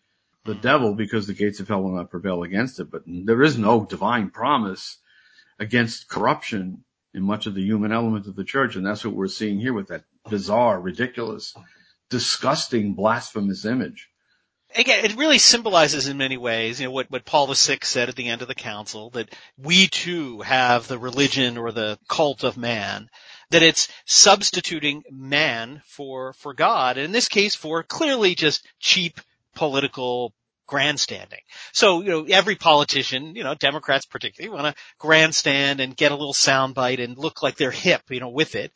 the 0.44 0.54
devil 0.54 0.94
because 0.94 1.26
the 1.26 1.34
gates 1.34 1.58
of 1.58 1.68
hell 1.68 1.82
will 1.82 1.96
not 1.96 2.10
prevail 2.10 2.42
against 2.42 2.78
it, 2.80 2.90
but 2.90 3.02
there 3.06 3.42
is 3.42 3.56
no 3.56 3.84
divine 3.86 4.28
promise 4.28 4.98
against 5.58 6.08
corruption 6.08 6.84
in 7.14 7.22
much 7.22 7.46
of 7.46 7.54
the 7.54 7.64
human 7.64 7.92
element 7.92 8.26
of 8.26 8.36
the 8.36 8.44
church. 8.44 8.76
And 8.76 8.84
that's 8.84 9.04
what 9.04 9.14
we're 9.14 9.28
seeing 9.28 9.58
here 9.58 9.72
with 9.72 9.88
that 9.88 10.04
bizarre, 10.28 10.80
ridiculous, 10.80 11.54
disgusting, 12.10 12.94
blasphemous 12.94 13.64
image. 13.64 14.08
Again, 14.74 15.04
it 15.04 15.16
really 15.16 15.38
symbolizes 15.38 16.08
in 16.08 16.18
many 16.18 16.36
ways, 16.36 16.80
you 16.80 16.86
know, 16.86 16.92
what, 16.92 17.10
what 17.10 17.24
Paul 17.24 17.46
VI 17.46 17.78
said 17.82 18.08
at 18.08 18.16
the 18.16 18.28
end 18.28 18.42
of 18.42 18.48
the 18.48 18.54
council, 18.54 19.10
that 19.10 19.34
we 19.56 19.86
too 19.86 20.40
have 20.40 20.86
the 20.86 20.98
religion 20.98 21.56
or 21.56 21.72
the 21.72 21.98
cult 22.08 22.44
of 22.44 22.56
man, 22.56 23.08
that 23.50 23.62
it's 23.62 23.88
substituting 24.04 25.04
man 25.10 25.82
for, 25.86 26.32
for 26.34 26.52
God, 26.52 26.98
and 26.98 27.06
in 27.06 27.12
this 27.12 27.28
case 27.28 27.54
for 27.54 27.82
clearly 27.82 28.34
just 28.34 28.66
cheap 28.80 29.20
political 29.54 30.34
grandstanding. 30.66 31.40
So, 31.72 32.02
you 32.02 32.10
know, 32.10 32.24
every 32.24 32.56
politician, 32.56 33.36
you 33.36 33.44
know, 33.44 33.54
Democrats 33.54 34.04
particularly 34.04 34.54
want 34.54 34.74
to 34.74 34.82
grandstand 34.98 35.80
and 35.80 35.96
get 35.96 36.12
a 36.12 36.16
little 36.16 36.34
soundbite 36.34 37.02
and 37.02 37.16
look 37.16 37.42
like 37.42 37.56
they're 37.56 37.70
hip, 37.70 38.02
you 38.10 38.20
know, 38.20 38.28
with 38.28 38.56
it. 38.56 38.72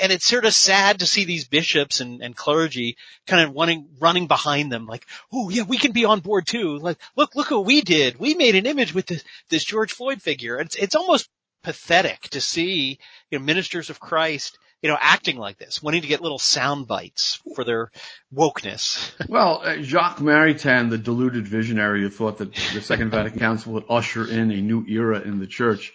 And 0.00 0.12
it's 0.12 0.26
sort 0.26 0.44
of 0.44 0.52
sad 0.52 1.00
to 1.00 1.06
see 1.06 1.24
these 1.24 1.46
bishops 1.46 2.00
and, 2.00 2.22
and 2.22 2.36
clergy 2.36 2.96
kind 3.26 3.46
of 3.46 3.54
wanting, 3.54 3.88
running 4.00 4.26
behind 4.26 4.70
them 4.70 4.86
like, 4.86 5.06
oh 5.32 5.48
yeah, 5.48 5.62
we 5.62 5.78
can 5.78 5.92
be 5.92 6.04
on 6.04 6.20
board 6.20 6.46
too. 6.46 6.78
Like, 6.78 6.98
look, 7.16 7.34
look 7.34 7.50
what 7.50 7.64
we 7.64 7.80
did. 7.80 8.18
We 8.18 8.34
made 8.34 8.54
an 8.54 8.66
image 8.66 8.94
with 8.94 9.06
this, 9.06 9.24
this 9.48 9.64
George 9.64 9.92
Floyd 9.92 10.20
figure. 10.20 10.58
It's, 10.58 10.76
it's 10.76 10.94
almost 10.94 11.28
pathetic 11.62 12.20
to 12.30 12.40
see, 12.40 12.98
you 13.30 13.38
know, 13.38 13.44
ministers 13.44 13.90
of 13.90 14.00
Christ 14.00 14.58
you 14.82 14.88
know, 14.88 14.98
acting 15.00 15.36
like 15.36 15.58
this, 15.58 15.82
wanting 15.82 16.02
to 16.02 16.08
get 16.08 16.20
little 16.20 16.38
sound 16.38 16.86
bites 16.86 17.40
for 17.54 17.64
their 17.64 17.90
wokeness. 18.32 19.12
well, 19.28 19.60
uh, 19.64 19.82
Jacques 19.82 20.18
Maritain, 20.18 20.90
the 20.90 20.98
deluded 20.98 21.48
visionary 21.48 22.02
who 22.02 22.10
thought 22.10 22.38
that 22.38 22.54
the 22.72 22.80
Second 22.80 23.10
Vatican 23.10 23.40
Council 23.40 23.72
would 23.72 23.84
usher 23.88 24.28
in 24.28 24.50
a 24.52 24.60
new 24.60 24.84
era 24.86 25.20
in 25.20 25.40
the 25.40 25.46
church, 25.46 25.92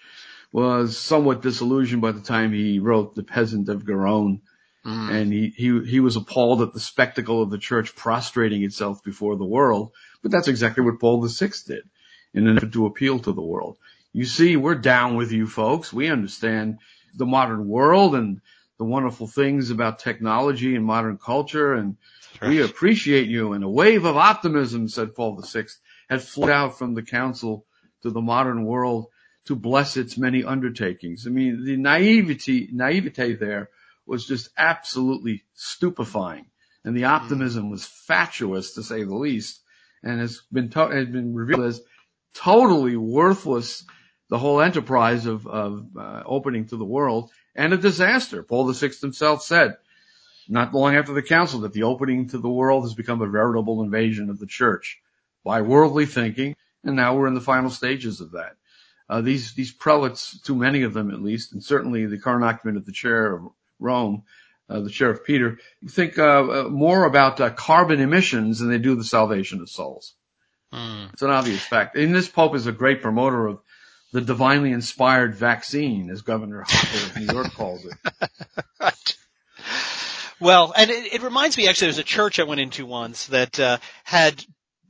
was 0.53 0.97
somewhat 0.97 1.41
disillusioned 1.41 2.01
by 2.01 2.11
the 2.11 2.21
time 2.21 2.53
he 2.53 2.77
wrote 2.77 3.15
The 3.15 3.23
Peasant 3.23 3.67
of 3.69 3.85
Garonne. 3.85 4.41
Mm. 4.85 5.11
And 5.11 5.33
he, 5.33 5.49
he, 5.49 5.83
he 5.83 5.99
was 5.99 6.15
appalled 6.15 6.61
at 6.61 6.73
the 6.73 6.79
spectacle 6.79 7.41
of 7.41 7.49
the 7.49 7.57
church 7.57 7.95
prostrating 7.95 8.63
itself 8.63 9.03
before 9.03 9.35
the 9.35 9.45
world. 9.45 9.91
But 10.21 10.31
that's 10.31 10.47
exactly 10.47 10.83
what 10.83 10.99
Paul 10.99 11.25
VI 11.25 11.49
did 11.65 11.89
in 12.35 12.47
an 12.47 12.57
effort 12.57 12.73
to 12.73 12.85
appeal 12.85 13.19
to 13.19 13.31
the 13.31 13.41
world. 13.41 13.77
You 14.11 14.25
see, 14.25 14.55
we're 14.55 14.75
down 14.75 15.15
with 15.15 15.31
you 15.31 15.47
folks. 15.47 15.91
We 15.91 16.09
understand 16.09 16.77
the 17.15 17.25
modern 17.25 17.67
world 17.67 18.13
and 18.13 18.39
the 18.77 18.83
wonderful 18.83 19.27
things 19.27 19.71
about 19.71 19.99
technology 19.99 20.75
and 20.75 20.85
modern 20.85 21.17
culture 21.17 21.73
and 21.73 21.97
right. 22.41 22.49
we 22.49 22.61
appreciate 22.61 23.27
you. 23.27 23.53
And 23.53 23.63
a 23.63 23.69
wave 23.69 24.05
of 24.05 24.17
optimism, 24.17 24.87
said 24.87 25.15
Paul 25.15 25.41
VI, 25.41 25.65
had 26.09 26.21
flowed 26.21 26.51
out 26.51 26.77
from 26.77 26.93
the 26.93 27.01
council 27.01 27.65
to 28.03 28.11
the 28.11 28.21
modern 28.21 28.65
world 28.65 29.07
to 29.45 29.55
bless 29.55 29.97
its 29.97 30.17
many 30.17 30.43
undertakings. 30.43 31.27
I 31.27 31.29
mean, 31.29 31.65
the 31.65 31.77
naivety, 31.77 32.69
naivete 32.71 33.33
there 33.35 33.69
was 34.05 34.25
just 34.25 34.49
absolutely 34.57 35.43
stupefying. 35.53 36.45
And 36.85 36.95
the 36.95 37.05
optimism 37.05 37.69
was 37.69 37.85
fatuous 37.85 38.73
to 38.73 38.83
say 38.83 39.03
the 39.03 39.15
least 39.15 39.61
and 40.03 40.19
has 40.19 40.41
been, 40.51 40.69
to- 40.69 40.89
has 40.89 41.07
been 41.07 41.33
revealed 41.33 41.65
as 41.65 41.81
totally 42.33 42.97
worthless 42.97 43.85
the 44.29 44.37
whole 44.37 44.61
enterprise 44.61 45.25
of, 45.25 45.45
of 45.47 45.85
uh, 45.97 46.23
opening 46.25 46.65
to 46.67 46.77
the 46.77 46.85
world 46.85 47.31
and 47.55 47.73
a 47.73 47.77
disaster. 47.77 48.43
Paul 48.43 48.71
VI 48.71 48.89
himself 48.99 49.43
said 49.43 49.75
not 50.49 50.73
long 50.73 50.95
after 50.95 51.13
the 51.13 51.21
council 51.21 51.61
that 51.61 51.73
the 51.73 51.83
opening 51.83 52.27
to 52.29 52.37
the 52.37 52.49
world 52.49 52.83
has 52.83 52.93
become 52.93 53.21
a 53.21 53.27
veritable 53.27 53.83
invasion 53.83 54.29
of 54.29 54.39
the 54.39 54.45
church 54.45 54.99
by 55.43 55.61
worldly 55.61 56.05
thinking, 56.05 56.55
and 56.83 56.95
now 56.95 57.15
we're 57.15 57.27
in 57.27 57.33
the 57.33 57.41
final 57.41 57.69
stages 57.69 58.21
of 58.21 58.31
that. 58.31 58.55
Uh, 59.09 59.21
these 59.21 59.53
these 59.53 59.71
prelates, 59.71 60.39
too 60.41 60.55
many 60.55 60.83
of 60.83 60.93
them 60.93 61.11
at 61.11 61.21
least, 61.21 61.53
and 61.53 61.63
certainly 61.63 62.05
the 62.05 62.19
current 62.19 62.43
occupant 62.43 62.77
of 62.77 62.85
the 62.85 62.91
chair 62.91 63.35
of 63.35 63.47
Rome, 63.79 64.23
uh, 64.69 64.79
the 64.79 64.89
chair 64.89 65.09
of 65.09 65.25
Peter, 65.25 65.59
think 65.87 66.17
uh, 66.17 66.23
uh 66.23 66.69
more 66.69 67.05
about 67.05 67.39
uh, 67.41 67.49
carbon 67.49 67.99
emissions 67.99 68.59
than 68.59 68.69
they 68.69 68.77
do 68.77 68.95
the 68.95 69.03
salvation 69.03 69.61
of 69.61 69.69
souls. 69.69 70.13
Mm. 70.73 71.13
It's 71.13 71.21
an 71.21 71.29
obvious 71.29 71.63
fact. 71.63 71.95
And 71.95 72.15
this 72.15 72.27
pope 72.27 72.55
is 72.55 72.65
a 72.65 72.71
great 72.71 73.01
promoter 73.01 73.45
of 73.47 73.59
the 74.11 74.21
divinely 74.21 74.71
inspired 74.71 75.35
vaccine, 75.35 76.09
as 76.09 76.21
Governor 76.21 76.63
Hochul 76.63 77.09
of 77.09 77.17
New 77.17 77.33
York 77.33 77.53
calls 77.53 77.85
it. 77.85 77.93
right. 78.79 79.17
Well, 80.39 80.73
and 80.75 80.91
it, 80.91 81.13
it, 81.13 81.21
reminds 81.21 81.55
me 81.55 81.69
actually, 81.69 81.87
there's 81.87 81.99
a 81.99 82.03
church 82.03 82.37
I 82.37 82.43
went 82.43 82.59
into 82.59 82.85
once 82.85 83.27
that 83.27 83.57
uh, 83.61 83.77
had 84.03 84.43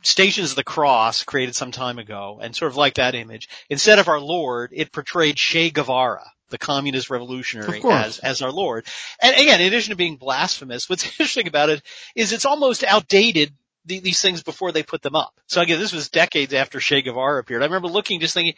Stations 0.04 0.52
of 0.52 0.56
the 0.56 0.64
Cross 0.64 1.24
created 1.24 1.56
some 1.56 1.72
time 1.72 2.00
ago, 2.00 2.40
and 2.42 2.56
sort 2.56 2.72
of 2.72 2.78
like 2.78 2.96
that 2.96 3.16
image. 3.16 3.50
Instead 3.70 4.00
of 4.00 4.08
our 4.08 4.20
Lord, 4.20 4.72
it 4.74 4.92
portrayed 4.92 5.36
Che 5.36 5.70
Guevara, 5.70 6.26
the 6.50 6.58
communist 6.58 7.10
revolutionary, 7.10 7.82
as 7.90 8.20
as 8.20 8.42
our 8.42 8.52
Lord. 8.52 8.86
And 9.22 9.36
again, 9.36 9.62
in 9.62 9.68
addition 9.68 9.92
to 9.92 9.96
being 9.96 10.18
blasphemous, 10.18 10.90
what's 10.90 11.06
interesting 11.20 11.48
about 11.48 11.70
it 11.70 11.82
is 12.16 12.32
it's 12.34 12.46
almost 12.46 12.84
outdated 12.84 13.54
these 13.86 14.22
things 14.22 14.44
before 14.44 14.72
they 14.72 14.84
put 14.84 15.02
them 15.02 15.16
up. 15.16 15.34
So 15.48 15.62
again, 15.62 15.80
this 15.80 15.92
was 15.92 16.10
decades 16.10 16.54
after 16.54 16.80
Che 16.80 17.02
Guevara 17.02 17.40
appeared. 17.40 17.62
I 17.62 17.66
remember 17.66 17.90
looking, 17.90 18.22
just 18.22 18.34
thinking, 18.34 18.56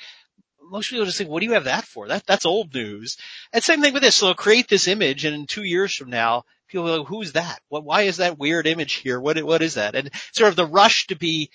most 0.69 0.89
people 0.89 1.06
just 1.06 1.17
think, 1.17 1.30
what 1.30 1.41
do 1.41 1.45
you 1.45 1.54
have 1.54 1.65
that 1.65 1.86
for? 1.86 2.08
That, 2.08 2.25
that's 2.25 2.45
old 2.45 2.73
news. 2.73 3.17
And 3.54 3.63
same 3.63 3.82
thing 3.82 3.93
with 3.93 4.04
this. 4.04 4.15
So 4.15 4.28
they'll 4.28 4.36
create 4.36 4.67
this 4.67 4.88
image 4.88 5.25
and 5.25 5.36
in 5.36 5.45
two 5.45 5.63
years 5.63 5.95
from 5.95 6.10
now, 6.10 6.43
people 6.67 6.86
will 6.86 6.99
go, 6.99 7.06
who's 7.06 7.34
that? 7.34 7.60
What, 7.69 7.84
why 7.84 8.04
is 8.04 8.17
that 8.17 8.39
weird 8.39 8.67
image 8.67 8.93
here? 8.93 9.19
What, 9.19 9.41
what 9.43 9.62
is 9.62 9.75
that? 9.75 9.95
And 9.95 10.10
sort 10.34 10.49
of 10.49 10.56
the 10.56 10.65
rush 10.65 11.08
to 11.08 11.15
be 11.15 11.49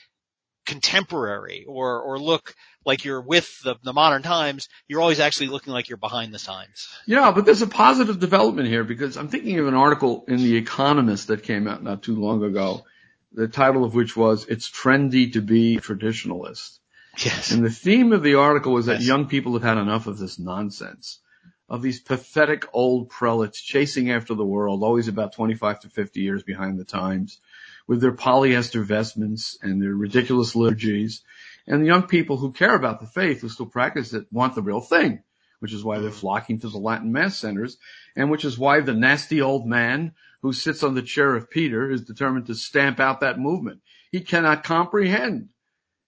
contemporary 0.66 1.64
or, 1.66 2.00
or 2.00 2.18
look 2.18 2.54
like 2.84 3.04
you're 3.04 3.20
with 3.20 3.60
the, 3.62 3.76
the 3.82 3.92
modern 3.92 4.22
times, 4.22 4.68
you're 4.88 5.00
always 5.00 5.20
actually 5.20 5.48
looking 5.48 5.72
like 5.72 5.88
you're 5.88 5.98
behind 5.98 6.32
the 6.32 6.38
times. 6.38 6.88
Yeah, 7.06 7.32
but 7.32 7.44
there's 7.44 7.62
a 7.62 7.66
positive 7.66 8.18
development 8.18 8.68
here 8.68 8.84
because 8.84 9.16
I'm 9.16 9.28
thinking 9.28 9.58
of 9.58 9.66
an 9.66 9.74
article 9.74 10.24
in 10.28 10.36
The 10.36 10.56
Economist 10.56 11.28
that 11.28 11.42
came 11.42 11.68
out 11.68 11.82
not 11.82 12.02
too 12.02 12.16
long 12.16 12.42
ago, 12.42 12.84
the 13.32 13.48
title 13.48 13.84
of 13.84 13.94
which 13.94 14.16
was, 14.16 14.46
It's 14.46 14.70
Trendy 14.70 15.32
to 15.34 15.42
Be 15.42 15.78
Traditionalist. 15.78 16.79
Yes. 17.24 17.50
And 17.50 17.64
the 17.64 17.70
theme 17.70 18.12
of 18.12 18.22
the 18.22 18.36
article 18.36 18.72
was 18.72 18.86
that 18.86 19.00
yes. 19.00 19.06
young 19.08 19.26
people 19.26 19.52
have 19.54 19.62
had 19.62 19.78
enough 19.78 20.06
of 20.06 20.18
this 20.18 20.38
nonsense, 20.38 21.20
of 21.68 21.82
these 21.82 22.00
pathetic 22.00 22.66
old 22.72 23.10
prelates 23.10 23.60
chasing 23.60 24.10
after 24.10 24.34
the 24.34 24.44
world, 24.44 24.82
always 24.82 25.08
about 25.08 25.34
25 25.34 25.80
to 25.80 25.88
50 25.88 26.20
years 26.20 26.42
behind 26.42 26.78
the 26.78 26.84
times, 26.84 27.38
with 27.86 28.00
their 28.00 28.12
polyester 28.12 28.82
vestments 28.84 29.58
and 29.62 29.82
their 29.82 29.94
ridiculous 29.94 30.56
liturgies. 30.56 31.22
And 31.66 31.82
the 31.82 31.86
young 31.86 32.04
people 32.04 32.36
who 32.36 32.52
care 32.52 32.74
about 32.74 33.00
the 33.00 33.06
faith, 33.06 33.42
who 33.42 33.48
still 33.48 33.66
practice 33.66 34.12
it, 34.14 34.26
want 34.32 34.54
the 34.54 34.62
real 34.62 34.80
thing, 34.80 35.22
which 35.58 35.72
is 35.72 35.84
why 35.84 35.98
they're 35.98 36.10
mm-hmm. 36.10 36.18
flocking 36.18 36.60
to 36.60 36.68
the 36.68 36.78
Latin 36.78 37.12
Mass 37.12 37.36
centers, 37.36 37.76
and 38.16 38.30
which 38.30 38.44
is 38.44 38.58
why 38.58 38.80
the 38.80 38.94
nasty 38.94 39.42
old 39.42 39.66
man 39.66 40.12
who 40.42 40.52
sits 40.52 40.82
on 40.82 40.94
the 40.94 41.02
chair 41.02 41.36
of 41.36 41.50
Peter 41.50 41.90
is 41.90 42.02
determined 42.02 42.46
to 42.46 42.54
stamp 42.54 42.98
out 42.98 43.20
that 43.20 43.38
movement. 43.38 43.82
He 44.10 44.20
cannot 44.20 44.64
comprehend 44.64 45.50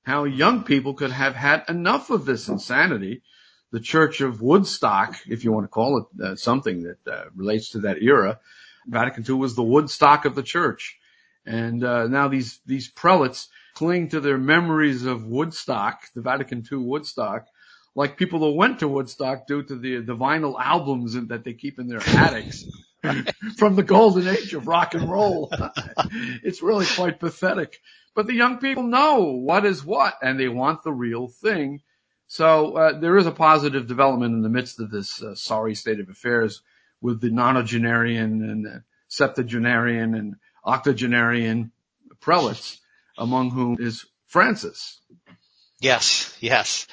how 0.03 0.25
young 0.25 0.65
people 0.65 0.95
could 0.95 1.13
have 1.13 1.35
had 1.35 1.65
enough 1.69 2.11
of 2.11 2.25
this 2.25 2.49
insanity. 2.49 3.23
The 3.71 3.81
Church 3.81 4.21
of 4.21 4.43
Woodstock, 4.43 5.17
if 5.27 5.45
you 5.45 5.53
want 5.53 5.65
to 5.65 5.69
call 5.69 5.99
it 5.99 6.23
uh, 6.23 6.37
something 6.37 6.83
that 6.83 7.11
uh, 7.11 7.25
relates 7.35 7.71
to 7.71 7.81
that 7.81 8.03
era, 8.03 8.39
Vatican 8.87 9.25
II 9.27 9.37
was 9.37 9.55
the 9.55 9.63
Woodstock 9.63 10.25
of 10.25 10.35
the 10.35 10.43
church. 10.43 10.99
And 11.47 11.83
uh, 11.83 12.07
now 12.07 12.29
these 12.29 12.61
these 12.67 12.89
prelates 12.89 13.49
cling 13.75 14.11
to 14.11 14.21
their 14.21 14.39
memories 14.39 15.05
of 15.05 15.25
Woodstock, 15.25 16.03
the 16.15 16.21
Vatican 16.21 16.65
II 16.71 16.79
Woodstock, 16.79 17.47
like 17.95 18.17
people 18.17 18.41
that 18.41 18.51
went 18.51 18.81
to 18.81 18.89
Woodstock 18.89 19.47
due 19.47 19.63
to 19.63 19.77
the 19.77 20.01
the 20.01 20.17
vinyl 20.17 20.55
albums 20.61 21.15
that 21.15 21.45
they 21.45 21.55
keep 21.55 21.79
in 21.79 21.89
their 21.89 22.03
attics 22.07 22.65
from 23.57 23.75
the 23.75 23.83
golden 23.83 24.29
age 24.29 24.55
of 24.55 24.67
rock 24.67 24.95
and 24.95 25.11
roll. 25.11 25.51
it's 26.43 26.63
really 26.63 26.87
quite 26.87 27.19
pathetic. 27.19 27.81
But 28.15 28.27
the 28.27 28.35
young 28.35 28.59
people 28.59 28.83
know 28.83 29.21
what 29.21 29.65
is 29.65 29.85
what 29.85 30.15
and 30.23 30.39
they 30.39 30.49
want 30.49 30.83
the 30.83 30.93
real 30.93 31.29
thing. 31.29 31.81
So 32.27 32.77
uh, 32.77 32.99
there 32.99 33.17
is 33.17 33.27
a 33.27 33.33
positive 33.33 33.87
development 33.87 34.35
in 34.35 34.43
the 34.43 34.49
midst 34.49 34.81
of 34.81 34.91
this 34.91 35.23
uh, 35.23 35.35
sorry 35.35 35.75
state 35.75 36.01
of 36.01 36.09
affairs 36.09 36.63
with 37.01 37.21
the 37.21 37.31
nonagenarian 37.31 38.43
and 38.51 38.83
septuagenarian 39.09 40.15
and 40.15 40.37
octogenarian 40.65 41.73
prelates, 42.21 42.81
among 43.19 43.51
whom 43.51 43.77
is 43.81 44.07
Francis. 44.27 45.01
Yes, 45.83 46.33
yes. 46.39 46.87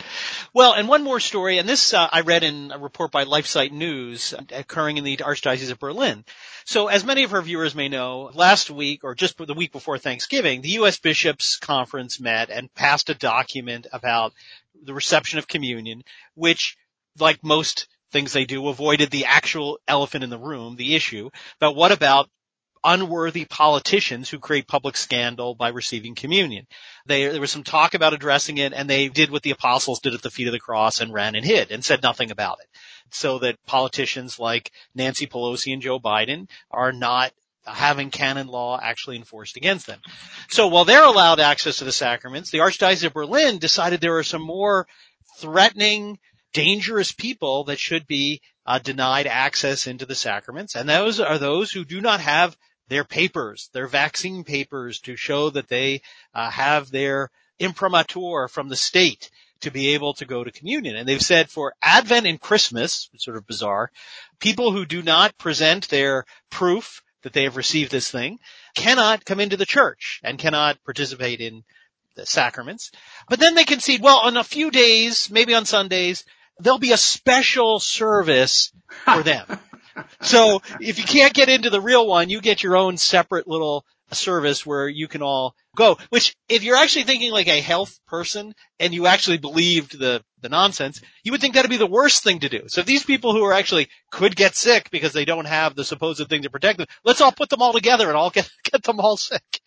Well, 0.52 0.74
and 0.74 0.88
one 0.88 1.04
more 1.04 1.20
story, 1.20 1.60
and 1.60 1.70
this 1.70 1.94
uh, 1.94 2.10
I 2.12 2.22
read 2.22 2.44
in 2.44 2.72
a 2.72 2.80
report 2.80 3.12
by 3.12 3.24
LifeSite 3.24 3.72
News 3.72 4.34
occurring 4.52 4.98
in 4.98 5.04
the 5.04 5.18
Archdiocese 5.18 5.70
of 5.70 5.78
Berlin. 5.78 6.26
So, 6.66 6.88
as 6.88 7.06
many 7.06 7.22
of 7.22 7.32
our 7.32 7.44
viewers 7.44 7.76
may 7.76 7.88
know, 7.88 8.32
last 8.34 8.72
week 8.72 9.04
or 9.04 9.14
just 9.14 9.38
the 9.38 9.54
week 9.54 9.72
before 9.72 10.00
Thanksgiving, 10.00 10.62
the 10.62 10.70
U.S. 10.82 10.98
Bishops 10.98 11.58
Conference 11.58 12.20
met 12.20 12.50
and 12.50 12.74
passed 12.74 13.12
a 13.12 13.14
document 13.14 13.86
about 13.94 14.34
the 14.84 14.96
reception 14.96 15.38
of 15.38 15.48
communion, 15.48 16.02
which, 16.34 16.76
like 17.20 17.44
most 17.44 17.88
things 18.12 18.34
they 18.34 18.46
do, 18.46 18.70
avoided 18.70 19.12
the 19.12 19.26
actual 19.26 19.78
elephant 19.88 20.24
in 20.24 20.32
the 20.32 20.40
room, 20.40 20.78
the 20.78 20.96
issue. 20.96 21.30
But 21.60 21.76
what 21.76 21.92
about 21.92 22.28
unworthy 22.84 23.46
politicians 23.46 24.30
who 24.30 24.40
create 24.40 24.68
public 24.68 24.96
scandal 24.96 25.56
by 25.56 25.70
receiving 25.70 26.16
communion. 26.16 26.66
They, 27.06 27.28
there 27.28 27.42
was 27.42 27.52
some 27.52 27.64
talk 27.64 27.94
about 27.94 28.14
addressing 28.14 28.58
it 28.58 28.74
and 28.74 28.90
they 28.90 29.10
did 29.10 29.32
what 29.32 29.44
the 29.44 29.52
apostles 29.52 30.00
did 30.00 30.14
at 30.14 30.22
the 30.22 30.32
feet 30.32 30.48
of 30.48 30.54
the 30.54 30.60
cross 30.60 31.02
and 31.02 31.14
ran 31.14 31.36
and 31.36 31.46
hid 31.46 31.72
and 31.72 31.84
said 31.84 32.02
nothing 32.02 32.32
about 32.32 32.60
it. 32.62 32.68
so 33.12 33.40
that 33.40 33.58
politicians 33.66 34.40
like 34.40 34.72
Nancy 34.96 35.28
Pelosi 35.28 35.74
and 35.74 35.82
Joe 35.82 36.00
Biden 36.00 36.48
are 36.72 36.92
not 36.92 37.32
having 37.66 38.10
canon 38.10 38.48
law 38.48 38.80
actually 38.82 39.18
enforced 39.18 39.58
against 39.58 39.86
them. 39.86 40.00
So 40.50 40.68
while 40.68 40.86
they're 40.86 41.04
allowed 41.04 41.40
access 41.40 41.78
to 41.78 41.86
the 41.86 41.92
sacraments, 41.92 42.52
the 42.52 42.60
Archdiocese 42.60 43.04
of 43.04 43.14
Berlin 43.14 43.60
decided 43.60 44.00
there 44.00 44.18
are 44.18 44.24
some 44.24 44.42
more 44.42 44.88
threatening, 45.38 46.20
dangerous 46.54 47.12
people 47.12 47.66
that 47.66 47.80
should 47.80 48.08
be 48.08 48.42
uh, 48.66 48.80
denied 48.80 49.28
access 49.28 49.88
into 49.88 50.06
the 50.06 50.16
sacraments, 50.16 50.76
and 50.76 50.88
those 50.88 51.20
are 51.20 51.38
those 51.38 51.72
who 51.72 51.84
do 51.84 52.02
not 52.02 52.22
have 52.22 52.56
their 52.90 53.04
papers, 53.04 53.70
their 53.74 53.88
vaccine 53.88 54.44
papers 54.44 55.00
to 55.02 55.16
show 55.16 55.50
that 55.52 55.70
they 55.70 56.02
uh, 56.34 56.50
have 56.50 56.92
their 56.92 57.32
imprimatur 57.60 58.48
from 58.48 58.70
the 58.70 58.76
state 58.76 59.30
to 59.62 59.72
be 59.72 59.90
able 59.90 60.14
to 60.14 60.26
go 60.26 60.44
to 60.44 60.52
communion. 60.52 60.96
And 60.96 61.08
they've 61.08 61.22
said 61.22 61.50
for 61.50 61.74
Advent 61.82 62.26
and 62.26 62.40
Christmas, 62.40 63.10
sort 63.18 63.38
of 63.38 63.48
bizarre, 63.48 63.92
people 64.40 64.72
who 64.72 64.86
do 64.86 65.02
not 65.02 65.38
present 65.38 65.90
their 65.90 66.26
proof 66.50 67.04
that 67.24 67.34
they 67.34 67.44
have 67.44 67.58
received 67.58 67.92
this 67.92 68.10
thing 68.10 68.40
cannot 68.76 69.26
come 69.26 69.40
into 69.40 69.58
the 69.58 69.66
church 69.66 70.22
and 70.24 70.40
cannot 70.40 70.84
participate 70.86 71.42
in 71.42 71.64
the 72.16 72.26
sacraments. 72.26 72.92
But 73.28 73.40
then 73.40 73.56
they 73.56 73.66
concede, 73.66 74.02
well, 74.02 74.20
on 74.20 74.38
a 74.38 74.44
few 74.44 74.72
days, 74.72 75.30
maybe 75.30 75.54
on 75.54 75.66
Sundays, 75.66 76.24
there'll 76.60 76.80
be 76.80 76.94
a 76.94 76.98
special 76.98 77.80
service 77.80 78.72
for 79.06 79.24
them. 79.24 79.46
so 80.22 80.62
if 80.80 80.98
you 80.98 81.06
can't 81.06 81.34
get 81.34 81.50
into 81.50 81.70
the 81.70 81.82
real 81.82 82.08
one, 82.08 82.30
you 82.30 82.42
get 82.42 82.64
your 82.64 82.76
own 82.76 82.98
separate 82.98 83.48
little 83.48 83.86
service 84.16 84.66
where 84.66 84.88
you 84.88 85.08
can 85.08 85.22
all 85.22 85.56
go, 85.76 85.98
which 86.10 86.36
if 86.48 86.64
you're 86.64 86.78
actually 86.78 87.04
thinking 87.04 87.32
like 87.32 87.48
a 87.48 87.62
health 87.62 88.00
person 88.08 88.54
and 88.80 88.94
you 88.94 89.06
actually 89.06 89.38
believed 89.38 89.98
the, 89.98 90.24
the 90.42 90.50
nonsense, 90.50 91.02
you 91.24 91.32
would 91.32 91.42
think 91.42 91.54
that'd 91.54 91.70
be 91.70 91.78
the 91.78 91.86
worst 91.86 92.24
thing 92.24 92.40
to 92.40 92.50
do. 92.50 92.64
So 92.68 92.82
if 92.82 92.88
these 92.88 93.04
people 93.04 93.34
who 93.34 93.44
are 93.44 93.54
actually 93.54 93.88
could 94.12 94.36
get 94.36 94.56
sick 94.56 94.90
because 94.92 95.14
they 95.14 95.26
don't 95.26 95.46
have 95.46 95.76
the 95.76 95.84
supposed 95.84 96.28
thing 96.28 96.44
to 96.44 96.50
protect 96.50 96.80
them, 96.80 96.88
let's 97.04 97.22
all 97.22 97.32
put 97.32 97.50
them 97.50 97.62
all 97.62 97.74
together 97.74 98.08
and 98.08 98.18
all 98.18 98.30
get, 98.30 98.50
get 98.64 98.84
them 98.84 99.00
all 99.00 99.18
sick. 99.18 99.62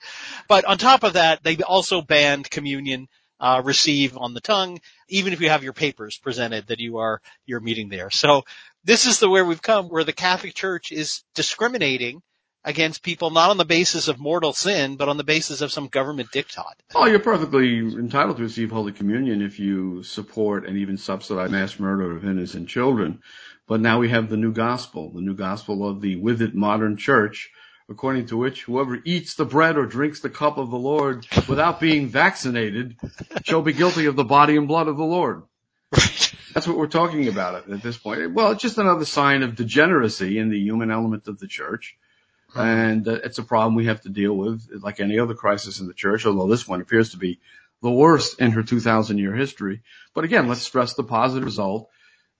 But 0.49 0.65
on 0.65 0.79
top 0.79 1.05
of 1.05 1.15
that, 1.15 1.43
they 1.43 1.57
also 1.59 2.03
banned 2.03 2.51
communion 2.51 3.09
uh, 3.43 3.61
receive 3.65 4.17
on 4.17 4.35
the 4.35 4.41
tongue, 4.41 4.79
even 5.09 5.33
if 5.33 5.41
you 5.41 5.49
have 5.49 5.65
your 5.65 5.73
papers 5.73 6.17
presented 6.17 6.69
that 6.69 6.79
you 6.79 6.99
are 6.99 7.21
you're 7.45 7.59
meeting 7.59 7.89
there. 7.89 8.09
So 8.09 8.45
this 8.85 9.07
is 9.07 9.19
the 9.19 9.29
where 9.29 9.45
we've 9.45 9.63
come, 9.63 9.89
where 9.89 10.05
the 10.05 10.13
Catholic 10.13 10.55
Church 10.55 10.93
is 10.93 11.23
discriminating 11.35 12.23
against 12.65 13.03
people 13.03 13.31
not 13.31 13.51
on 13.51 13.57
the 13.57 13.65
basis 13.65 14.09
of 14.09 14.19
mortal 14.19 14.53
sin, 14.53 14.97
but 14.97 15.09
on 15.09 15.17
the 15.17 15.25
basis 15.25 15.61
of 15.61 15.73
some 15.73 15.89
government 15.89 16.31
diktat. 16.33 16.75
Oh, 16.95 17.07
you're 17.07 17.19
perfectly 17.19 17.79
entitled 17.79 18.37
to 18.37 18.43
receive 18.43 18.71
Holy 18.71 18.93
Communion 18.93 19.43
if 19.43 19.59
you 19.59 20.03
support 20.03 20.67
and 20.67 20.79
even 20.79 20.97
subsidize 20.97 21.51
mass 21.51 21.79
murder 21.79 22.17
of 22.17 22.25
innocent 22.25 22.69
children. 22.69 23.21
But 23.67 23.81
now 23.81 23.99
we 23.99 24.11
have 24.11 24.29
the 24.29 24.37
new 24.37 24.53
gospel, 24.53 25.13
the 25.13 25.21
new 25.21 25.35
gospel 25.35 25.89
of 25.89 26.01
the 26.01 26.17
with 26.17 26.43
it 26.43 26.55
modern 26.55 26.97
church, 26.97 27.51
according 27.89 28.27
to 28.27 28.37
which 28.37 28.63
whoever 28.63 29.01
eats 29.05 29.35
the 29.35 29.45
bread 29.45 29.77
or 29.77 29.87
drinks 29.87 30.21
the 30.21 30.31
cup 30.31 30.59
of 30.59 30.71
the 30.71 30.79
Lord 30.79 31.27
without 31.49 31.81
being 31.81 32.09
vaccinated 32.09 32.97
shall 33.45 33.63
be 33.63 33.73
guilty 33.73 34.07
of 34.07 34.17
the 34.17 34.25
body 34.25 34.57
and 34.57 34.69
blood 34.69 34.89
of 34.89 34.97
the 34.97 35.05
Lord. 35.05 35.43
Right. 36.53 36.55
That's 36.55 36.69
what 36.69 36.77
we're 36.77 36.87
talking 36.87 37.29
about 37.29 37.71
at 37.71 37.83
this 37.83 37.97
point. 37.97 38.35
Well, 38.35 38.51
it's 38.51 38.61
just 38.61 38.77
another 38.77 39.07
sign 39.07 39.43
of 39.43 39.55
degeneracy 39.55 40.39
in 40.39 40.51
the 40.51 40.59
human 40.59 40.91
element 40.91 41.27
of 41.27 41.39
the 41.39 41.47
church. 41.47 41.97
And 42.55 43.09
uh, 43.09 43.21
it's 43.25 43.39
a 43.39 43.43
problem 43.43 43.75
we 43.75 43.87
have 43.87 44.03
to 44.03 44.11
deal 44.11 44.37
with 44.37 44.69
like 44.83 45.01
any 45.01 45.19
other 45.19 45.33
crisis 45.33 45.81
in 45.81 45.87
the 45.87 45.95
church, 45.95 46.27
although 46.27 46.49
this 46.49 46.69
one 46.69 46.83
appears 46.83 47.13
to 47.13 47.17
be 47.17 47.41
the 47.81 47.91
worst 47.91 48.39
in 48.39 48.51
her 48.51 48.63
2000 48.63 49.17
year 49.17 49.35
history. 49.35 49.81
But 50.15 50.25
again, 50.25 50.47
let's 50.47 50.61
stress 50.61 50.93
the 50.93 51.05
positive 51.05 51.47
result 51.47 51.89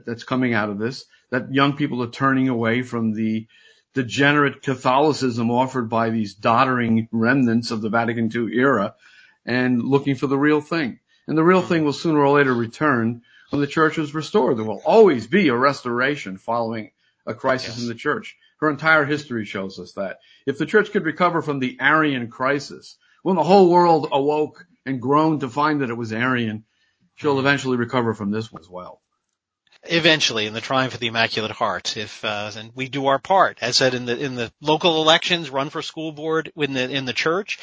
that's 0.05 0.23
coming 0.23 0.53
out 0.53 0.69
of 0.69 0.77
this, 0.77 1.05
that 1.31 1.51
young 1.51 1.75
people 1.75 2.03
are 2.03 2.11
turning 2.11 2.49
away 2.49 2.83
from 2.83 3.13
the 3.13 3.47
degenerate 3.95 4.61
Catholicism 4.61 5.49
offered 5.49 5.89
by 5.89 6.11
these 6.11 6.35
doddering 6.35 7.07
remnants 7.11 7.71
of 7.71 7.81
the 7.81 7.89
Vatican 7.89 8.29
II 8.31 8.55
era 8.55 8.93
and 9.45 9.81
looking 9.81 10.13
for 10.13 10.27
the 10.27 10.37
real 10.37 10.61
thing. 10.61 10.99
And 11.27 11.35
the 11.35 11.43
real 11.43 11.61
thing 11.63 11.83
will 11.83 11.93
sooner 11.93 12.19
or 12.19 12.37
later 12.37 12.53
return 12.53 13.23
when 13.53 13.61
the 13.61 13.67
church 13.67 13.99
is 13.99 14.15
restored. 14.15 14.57
There 14.57 14.65
will 14.65 14.81
always 14.83 15.27
be 15.27 15.49
a 15.49 15.55
restoration 15.55 16.39
following 16.39 16.89
a 17.27 17.35
crisis 17.35 17.75
yes. 17.75 17.81
in 17.83 17.87
the 17.87 17.93
church. 17.93 18.35
Her 18.57 18.67
entire 18.67 19.05
history 19.05 19.45
shows 19.45 19.77
us 19.77 19.93
that. 19.93 20.17
If 20.47 20.57
the 20.57 20.65
church 20.65 20.91
could 20.91 21.05
recover 21.05 21.43
from 21.43 21.59
the 21.59 21.77
Arian 21.79 22.29
crisis, 22.29 22.97
when 23.21 23.35
the 23.35 23.43
whole 23.43 23.69
world 23.69 24.07
awoke 24.11 24.65
and 24.87 24.99
groaned 24.99 25.41
to 25.41 25.49
find 25.49 25.81
that 25.81 25.91
it 25.91 25.97
was 25.97 26.11
Arian, 26.11 26.63
she'll 27.13 27.37
eventually 27.37 27.77
recover 27.77 28.15
from 28.15 28.31
this 28.31 28.51
one 28.51 28.59
as 28.59 28.69
well. 28.69 29.01
Eventually, 29.83 30.47
in 30.47 30.53
the 30.53 30.61
triumph 30.61 30.95
of 30.95 30.99
the 30.99 31.07
Immaculate 31.07 31.51
Heart, 31.51 31.95
if 31.95 32.25
uh, 32.25 32.49
and 32.55 32.71
we 32.73 32.87
do 32.87 33.05
our 33.05 33.19
part, 33.19 33.59
as 33.61 33.75
said 33.77 33.93
in 33.93 34.05
the 34.05 34.17
in 34.17 34.33
the 34.33 34.51
local 34.61 34.99
elections, 35.01 35.51
run 35.51 35.69
for 35.69 35.83
school 35.83 36.11
board 36.11 36.51
in 36.55 36.73
the 36.73 36.89
in 36.89 37.05
the 37.05 37.13
church, 37.13 37.59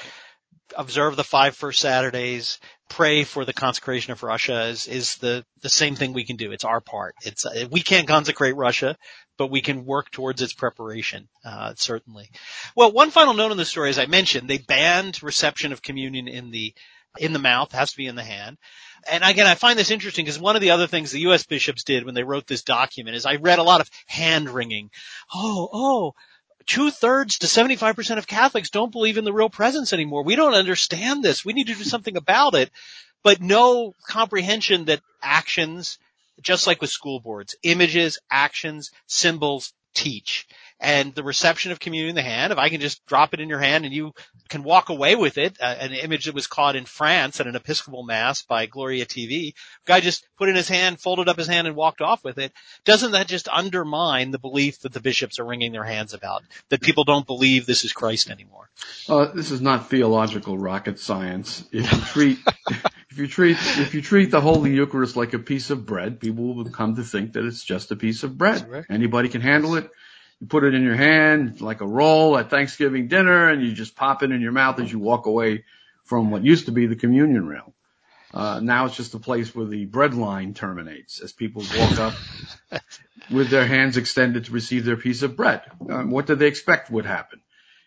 observe 0.77 1.17
the 1.17 1.25
five 1.25 1.57
first 1.57 1.81
Saturdays, 1.81 2.59
pray 2.89 3.25
for 3.25 3.45
the 3.45 3.53
consecration 3.53 4.13
of 4.13 4.23
Russia 4.23 4.65
is, 4.65 4.87
is 4.87 5.17
the, 5.17 5.45
the 5.63 5.69
same 5.69 5.95
thing 5.95 6.13
we 6.13 6.25
can 6.25 6.37
do. 6.37 6.53
It's 6.53 6.65
our 6.65 6.81
part. 6.81 7.15
It's, 7.23 7.47
uh, 7.47 7.67
we 7.71 7.83
can't 7.83 8.09
consecrate 8.09 8.57
Russia, 8.57 8.97
but 9.39 9.51
we 9.51 9.63
can 9.63 9.85
work 9.85 10.11
towards 10.11 10.43
its 10.43 10.53
preparation, 10.53 11.29
uh, 11.45 11.75
certainly. 11.77 12.31
Well, 12.77 12.93
one 12.93 13.11
final 13.11 13.35
note 13.35 13.53
on 13.53 13.57
the 13.57 13.65
story, 13.65 13.91
as 13.91 13.99
I 13.99 14.07
mentioned, 14.07 14.49
they 14.49 14.59
banned 14.59 15.23
reception 15.23 15.73
of 15.73 15.83
communion 15.83 16.29
in 16.29 16.51
the, 16.51 16.75
in 17.19 17.33
the 17.33 17.39
mouth, 17.39 17.73
has 17.73 17.93
to 17.93 17.97
be 17.97 18.07
in 18.07 18.17
the 18.17 18.25
hand. 18.25 18.59
And 19.11 19.25
again, 19.25 19.47
I 19.47 19.55
find 19.55 19.79
this 19.79 19.91
interesting 19.91 20.25
because 20.25 20.39
one 20.39 20.57
of 20.57 20.63
the 20.63 20.73
other 20.73 20.87
things 20.87 21.11
the 21.11 21.21
U.S. 21.21 21.47
bishops 21.47 21.85
did 21.85 22.05
when 22.05 22.15
they 22.15 22.23
wrote 22.23 22.47
this 22.47 22.63
document 22.63 23.17
is 23.17 23.25
I 23.25 23.37
read 23.37 23.59
a 23.59 23.65
lot 23.65 23.81
of 23.81 23.91
hand 24.07 24.51
wringing. 24.51 24.91
Oh, 25.35 25.69
oh, 25.73 26.15
two 26.66 26.90
thirds 26.90 27.38
to 27.38 27.46
75% 27.46 28.18
of 28.18 28.27
Catholics 28.27 28.70
don't 28.70 28.92
believe 28.92 29.18
in 29.18 29.25
the 29.25 29.33
real 29.33 29.51
presence 29.51 29.92
anymore. 29.92 30.25
We 30.25 30.37
don't 30.37 30.55
understand 30.55 31.23
this. 31.23 31.44
We 31.44 31.53
need 31.53 31.66
to 31.68 31.75
do 31.75 31.85
something 31.85 32.16
about 32.16 32.55
it. 32.55 32.70
But 33.23 33.40
no 33.40 33.94
comprehension 34.07 34.87
that 34.87 35.03
actions, 35.23 35.99
just 36.40 36.66
like 36.66 36.81
with 36.81 36.90
school 36.90 37.20
boards, 37.20 37.55
images, 37.62 38.18
actions, 38.31 38.90
symbols 39.07 39.73
teach 39.94 40.46
and 40.81 41.14
the 41.14 41.23
reception 41.23 41.73
of 41.73 41.79
communion 41.79 42.11
in 42.11 42.14
the 42.14 42.23
hand, 42.23 42.53
if 42.53 42.59
I 42.59 42.71
can 42.71 42.81
just 42.81 43.05
drop 43.07 43.35
it 43.35 43.40
in 43.40 43.51
your 43.51 43.59
hand 43.59 43.85
and 43.85 43.93
you 43.93 44.12
can 44.49 44.62
walk 44.62 44.88
away 44.88 45.14
with 45.14 45.37
it, 45.37 45.59
uh, 45.61 45.77
an 45.79 45.93
image 45.93 46.25
that 46.25 46.35
was 46.35 46.47
caught 46.47 46.75
in 46.75 46.87
France 46.87 47.38
at 47.38 47.47
an 47.47 47.55
Episcopal 47.55 48.03
Mass 48.03 48.43
by 48.43 48.64
Gloria 48.64 49.05
TV, 49.05 49.53
guy 49.85 50.01
just 50.01 50.27
put 50.38 50.49
in 50.49 50.57
his 50.57 50.69
hand, 50.69 50.99
folded 50.99 51.29
up 51.29 51.37
his 51.37 51.47
hand 51.47 51.66
and 51.66 51.77
walked 51.77 52.01
off 52.01 52.25
with 52.25 52.38
it. 52.38 52.53
Doesn't 52.85 53.12
that 53.12 53.29
just 53.29 53.49
undermine 53.49 54.31
the 54.31 54.38
belief 54.38 54.81
that 54.81 54.93
the 54.93 55.01
bishops 55.01 55.38
are 55.38 55.45
wringing 55.45 55.73
their 55.73 55.85
hands 55.85 56.14
about? 56.14 56.43
That 56.71 56.81
people 56.81 57.05
don't 57.05 57.27
believe 57.27 57.66
this 57.66 57.85
is 57.85 57.93
Christ 57.93 58.31
anymore? 58.31 58.71
Uh, 59.07 59.27
this 59.27 59.51
is 59.51 59.61
not 59.61 59.90
theological 59.90 60.57
rocket 60.57 60.99
science. 60.99 61.64
If 61.73 61.93
you 61.93 62.01
treat, 62.01 62.38
if 63.11 63.19
you 63.19 63.27
treat, 63.27 63.59
if 63.79 63.95
you 63.95 64.01
treat 64.01 64.31
the 64.31 64.40
Holy 64.40 64.75
Eucharist 64.75 65.16
like 65.16 65.35
a 65.35 65.38
piece 65.38 65.69
of 65.69 65.85
bread, 65.85 66.21
people 66.21 66.55
will 66.55 66.64
come 66.71 66.97
to 66.97 67.03
think 67.03 67.35
that 67.35 67.45
it's 67.45 67.62
just 67.62 67.90
a 67.90 67.97
piece 67.97 68.23
of 68.23 68.38
bread. 68.38 68.87
Anybody 68.88 69.29
can 69.29 69.43
handle 69.43 69.77
it 69.77 69.90
you 70.40 70.46
put 70.46 70.64
it 70.64 70.74
in 70.74 70.83
your 70.83 70.96
hand 70.96 71.61
like 71.61 71.81
a 71.81 71.87
roll 71.87 72.37
at 72.38 72.50
Thanksgiving 72.50 73.09
dinner 73.09 73.48
and 73.48 73.62
you 73.62 73.72
just 73.72 73.94
pop 73.94 74.22
it 74.22 74.31
in 74.31 74.40
your 74.40 74.53
mouth 74.53 74.81
as 74.81 74.90
you 74.90 74.98
walk 74.98 75.26
away 75.26 75.64
from 76.05 76.31
what 76.31 76.44
used 76.44 76.66
to 76.66 76.72
be 76.72 76.87
the 76.87 76.96
communion 76.96 77.46
rail. 77.46 77.74
Uh, 78.33 78.61
now 78.61 78.87
it's 78.87 78.96
just 78.96 79.14
a 79.14 79.18
place 79.18 79.55
where 79.55 79.66
the 79.66 79.85
bread 79.85 80.14
line 80.14 80.55
terminates 80.55 81.20
as 81.20 81.33
people 81.33 81.62
walk 81.76 81.98
up 81.98 82.14
with 83.31 83.50
their 83.50 83.66
hands 83.66 83.96
extended 83.96 84.44
to 84.44 84.53
receive 84.53 84.85
their 84.85 84.96
piece 84.96 85.22
of 85.22 85.37
bread. 85.37 85.62
Um, 85.88 86.11
what 86.11 86.26
did 86.26 86.38
they 86.38 86.46
expect 86.46 86.90
would 86.90 87.07
happen? 87.07 87.40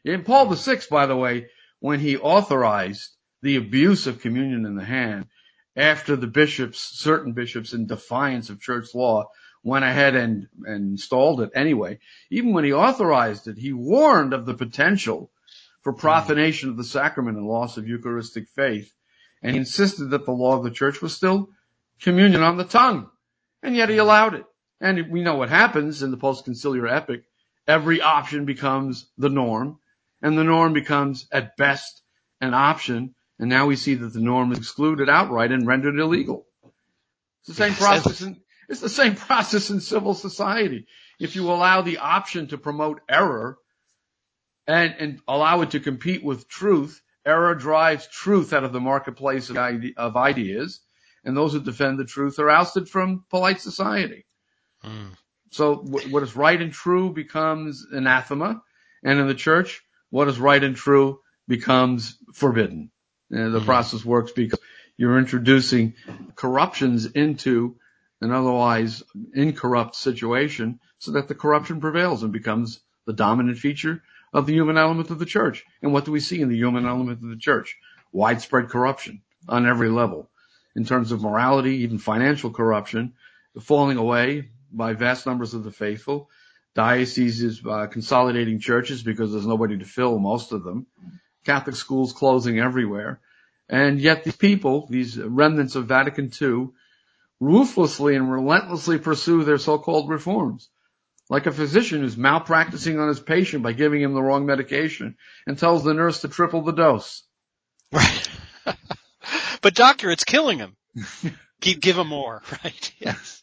In 0.04 0.24
Paul 0.24 0.54
VI, 0.54 0.82
by 0.92 1.06
the 1.06 1.16
way, 1.16 1.48
when 1.80 2.00
he 2.00 2.18
authorized 2.18 3.10
the 3.42 3.56
abuse 3.56 4.06
of 4.06 4.22
communion 4.22 4.66
in 4.66 4.76
the 4.76 4.84
hand, 4.84 5.28
after 5.76 6.16
the 6.16 6.28
bishops, 6.28 6.80
certain 6.80 7.34
bishops 7.34 7.74
in 7.74 7.88
defiance 7.88 8.50
of 8.50 8.62
church 8.62 8.94
law, 8.94 9.30
went 9.64 9.86
ahead 9.86 10.16
and, 10.16 10.48
and 10.66 10.92
installed 10.92 11.42
it 11.42 11.52
anyway. 11.56 12.00
Even 12.30 12.54
when 12.54 12.66
he 12.66 12.74
authorized 12.74 13.48
it, 13.48 13.58
he 13.58 13.74
warned 13.74 14.34
of 14.34 14.46
the 14.46 14.54
potential 14.54 15.32
for 15.82 15.94
hmm. 15.94 16.00
profanation 16.00 16.70
of 16.70 16.78
the 16.78 16.84
sacrament 16.84 17.38
and 17.38 17.48
loss 17.48 17.78
of 17.78 17.88
Eucharistic 17.88 18.50
faith. 18.50 18.92
And 19.42 19.54
he 19.54 19.58
insisted 19.58 20.12
that 20.12 20.26
the 20.26 20.32
law 20.32 20.58
of 20.58 20.64
the 20.64 20.72
church 20.72 21.02
was 21.02 21.16
still 21.16 21.50
communion 22.02 22.42
on 22.42 22.58
the 22.58 22.64
tongue. 22.64 23.10
And 23.62 23.76
yet 23.76 23.90
he 23.90 23.96
hmm. 23.96 24.02
allowed 24.02 24.34
it. 24.36 24.46
And 24.82 25.12
we 25.12 25.22
know 25.22 25.36
what 25.36 25.50
happens 25.50 26.04
in 26.04 26.12
the 26.12 26.18
post-conciliar 26.18 26.92
epoch. 26.92 27.22
Every 27.66 28.02
option 28.02 28.44
becomes 28.44 29.10
the 29.18 29.30
norm 29.30 29.80
and 30.22 30.38
the 30.38 30.44
norm 30.44 30.74
becomes 30.74 31.28
at 31.32 31.56
best 31.56 32.02
an 32.42 32.54
option. 32.54 33.16
And 33.40 33.50
now 33.50 33.68
we 33.68 33.78
see 33.78 33.96
that 33.96 34.12
the 34.12 34.20
norm 34.20 34.52
is 34.52 34.58
excluded 34.58 35.10
outright 35.10 35.54
and 35.54 35.66
rendered 35.66 35.98
illegal. 35.98 36.46
It's 37.42 37.58
the 37.58 37.64
same 37.64 37.74
process 37.74 38.22
in, 38.22 38.43
it's 38.70 38.82
the 38.82 38.90
same 38.90 39.16
process 39.28 39.70
in 39.70 39.82
civil 39.82 40.14
society. 40.14 40.88
If 41.20 41.36
you 41.36 41.52
allow 41.52 41.82
the 41.82 41.98
option 41.98 42.48
to 42.48 42.58
promote 42.58 43.02
error 43.10 43.58
and, 44.68 44.96
and 44.98 45.20
allow 45.28 45.62
it 45.62 45.72
to 45.72 45.80
compete 45.80 46.24
with 46.24 46.48
truth, 46.48 47.02
error 47.26 47.56
drives 47.56 48.08
truth 48.08 48.54
out 48.54 48.64
of 48.64 48.74
the 48.74 48.80
marketplace 48.80 49.50
of, 49.50 49.58
ide- 49.58 49.94
of 49.98 50.18
ideas, 50.18 50.80
and 51.24 51.38
those 51.38 51.54
who 51.54 51.62
defend 51.62 51.98
the 51.98 52.06
truth 52.06 52.40
are 52.40 52.50
ousted 52.50 52.90
from 52.90 53.24
polite 53.30 53.62
society. 53.62 54.26
Mm. 54.84 55.12
So 55.52 55.76
what 55.76 56.24
is 56.24 56.36
right 56.36 56.60
and 56.60 56.74
true 56.74 57.14
becomes 57.14 57.86
anathema, 57.92 58.62
and 59.04 59.20
in 59.20 59.28
the 59.28 59.36
church, 59.36 59.82
what 60.10 60.28
is 60.28 60.40
right 60.40 60.64
and 60.64 60.76
true 60.76 61.20
becomes 61.48 62.18
forbidden. 62.34 62.92
And 63.30 63.54
the 63.54 63.60
mm-hmm. 63.60 63.66
process 63.66 64.04
works 64.04 64.32
because 64.32 64.60
you're 64.98 65.18
introducing 65.18 65.96
corruptions 66.36 67.06
into 67.06 67.78
an 68.22 68.32
otherwise 68.32 69.04
incorrupt 69.34 69.96
situation 69.96 70.80
so 71.00 71.12
that 71.12 71.28
the 71.28 71.36
corruption 71.36 71.82
prevails 71.82 72.24
and 72.24 72.32
becomes 72.32 72.80
the 73.06 73.14
dominant 73.14 73.58
feature 73.58 74.02
of 74.34 74.46
the 74.46 74.54
human 74.54 74.78
element 74.78 75.10
of 75.10 75.20
the 75.20 75.26
church. 75.26 75.64
And 75.82 75.94
what 75.94 76.06
do 76.06 76.12
we 76.12 76.20
see 76.20 76.42
in 76.42 76.50
the 76.50 76.58
human 76.58 76.86
element 76.86 77.22
of 77.22 77.30
the 77.30 77.38
church? 77.38 77.78
Widespread 78.12 78.70
corruption 78.70 79.22
on 79.48 79.68
every 79.68 79.90
level. 79.90 80.30
In 80.76 80.86
terms 80.86 81.12
of 81.12 81.22
morality, 81.22 81.78
even 81.78 82.00
financial 82.00 82.50
corruption, 82.50 83.14
falling 83.62 83.98
away 83.98 84.50
by 84.72 84.94
vast 84.94 85.26
numbers 85.26 85.54
of 85.54 85.64
the 85.64 85.72
faithful. 85.72 86.30
Dioceses 86.74 87.62
uh, 87.64 87.86
consolidating 87.88 88.60
churches 88.60 89.04
because 89.04 89.32
there's 89.32 89.46
nobody 89.46 89.78
to 89.78 89.86
fill 89.86 90.18
most 90.18 90.52
of 90.52 90.64
them. 90.64 90.88
Catholic 91.46 91.76
schools 91.76 92.14
closing 92.14 92.60
everywhere. 92.60 93.20
And 93.70 94.00
yet 94.02 94.24
these 94.24 94.36
people, 94.36 94.88
these 94.90 95.18
remnants 95.20 95.76
of 95.76 95.86
Vatican 95.88 96.32
II, 96.42 96.70
ruthlessly 97.44 98.16
and 98.16 98.32
relentlessly 98.32 98.98
pursue 98.98 99.44
their 99.44 99.58
so-called 99.58 100.10
reforms. 100.10 100.70
Like 101.30 101.46
a 101.46 101.52
physician 101.52 102.02
who's 102.02 102.18
malpracticing 102.18 103.00
on 103.00 103.08
his 103.08 103.20
patient 103.20 103.64
by 103.64 103.74
giving 103.74 104.02
him 104.02 104.14
the 104.14 104.22
wrong 104.22 104.46
medication 104.46 105.16
and 105.48 105.58
tells 105.58 105.84
the 105.84 105.94
nurse 105.94 106.22
to 106.22 106.28
triple 106.28 106.64
the 106.64 106.74
dose. 106.74 107.24
Right. 107.92 108.30
but 109.62 109.74
doctor, 109.74 110.12
it's 110.12 110.24
killing 110.24 110.60
him. 110.60 110.76
Keep, 111.62 111.80
give 111.80 111.98
him 111.98 112.08
more, 112.08 112.42
right? 112.64 112.94
Yes. 113.00 113.42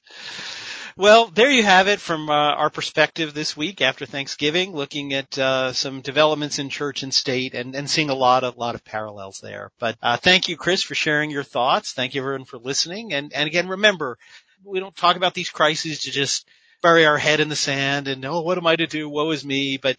Well, 1.01 1.29
there 1.29 1.51
you 1.51 1.63
have 1.63 1.89
it 1.89 1.99
from 1.99 2.29
uh, 2.29 2.35
our 2.35 2.69
perspective 2.69 3.33
this 3.33 3.57
week 3.57 3.81
after 3.81 4.05
Thanksgiving, 4.05 4.75
looking 4.75 5.15
at 5.15 5.39
uh, 5.39 5.73
some 5.73 6.03
developments 6.03 6.59
in 6.59 6.69
church 6.69 7.03
and 7.03 7.15
state 7.15 7.55
and, 7.55 7.75
and 7.75 7.89
seeing 7.89 8.11
a 8.11 8.15
lot 8.15 8.45
of 8.45 8.59
lot 8.59 8.75
of 8.75 8.85
parallels 8.85 9.41
there. 9.41 9.71
But 9.79 9.97
uh, 10.03 10.19
thank 10.19 10.51
you, 10.51 10.59
Chris, 10.59 10.83
for 10.83 10.95
sharing 10.95 11.31
your 11.31 11.43
thoughts. 11.43 11.95
Thank 11.95 12.15
you, 12.15 12.21
everyone, 12.21 12.45
for 12.45 12.59
listening. 12.59 13.15
And 13.15 13.33
and 13.33 13.47
again, 13.47 13.69
remember, 13.69 14.19
we 14.63 14.79
don't 14.79 14.95
talk 14.95 15.17
about 15.17 15.33
these 15.33 15.49
crises 15.49 16.03
to 16.03 16.11
just 16.11 16.47
bury 16.83 17.07
our 17.07 17.17
head 17.17 17.41
in 17.41 17.49
the 17.49 17.57
sand 17.57 18.07
and 18.07 18.23
oh, 18.27 18.43
what 18.43 18.59
am 18.59 18.67
I 18.67 18.77
to 18.77 18.87
do? 18.87 19.09
Woe 19.09 19.31
is 19.31 19.43
me. 19.43 19.79
But 19.79 19.97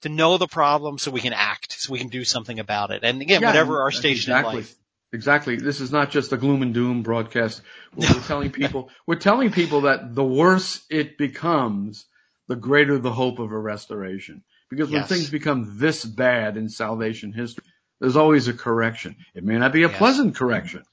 to 0.00 0.08
know 0.08 0.36
the 0.36 0.48
problem 0.48 0.98
so 0.98 1.12
we 1.12 1.20
can 1.20 1.32
act, 1.32 1.80
so 1.80 1.92
we 1.92 2.00
can 2.00 2.08
do 2.08 2.24
something 2.24 2.58
about 2.58 2.90
it. 2.90 3.04
And 3.04 3.22
again, 3.22 3.40
yeah, 3.40 3.50
whatever 3.50 3.82
our 3.82 3.92
station 3.92 4.32
exactly. 4.32 4.50
in 4.50 4.60
life. 4.62 4.76
Exactly. 5.12 5.56
This 5.56 5.80
is 5.80 5.90
not 5.90 6.10
just 6.10 6.32
a 6.32 6.36
gloom 6.36 6.62
and 6.62 6.72
doom 6.72 7.02
broadcast. 7.02 7.62
We're 7.96 8.06
telling 8.26 8.52
people, 8.52 8.90
we're 9.06 9.16
telling 9.16 9.50
people 9.50 9.82
that 9.82 10.14
the 10.14 10.24
worse 10.24 10.84
it 10.88 11.18
becomes, 11.18 12.06
the 12.46 12.56
greater 12.56 12.98
the 12.98 13.12
hope 13.12 13.40
of 13.40 13.50
a 13.50 13.58
restoration. 13.58 14.44
Because 14.68 14.88
when 14.88 15.00
yes. 15.00 15.08
things 15.08 15.30
become 15.30 15.78
this 15.78 16.04
bad 16.04 16.56
in 16.56 16.68
salvation 16.68 17.32
history, 17.32 17.64
there's 18.00 18.16
always 18.16 18.46
a 18.46 18.54
correction. 18.54 19.16
It 19.34 19.42
may 19.42 19.58
not 19.58 19.72
be 19.72 19.82
a 19.82 19.88
yes. 19.88 19.98
pleasant 19.98 20.36
correction. 20.36 20.84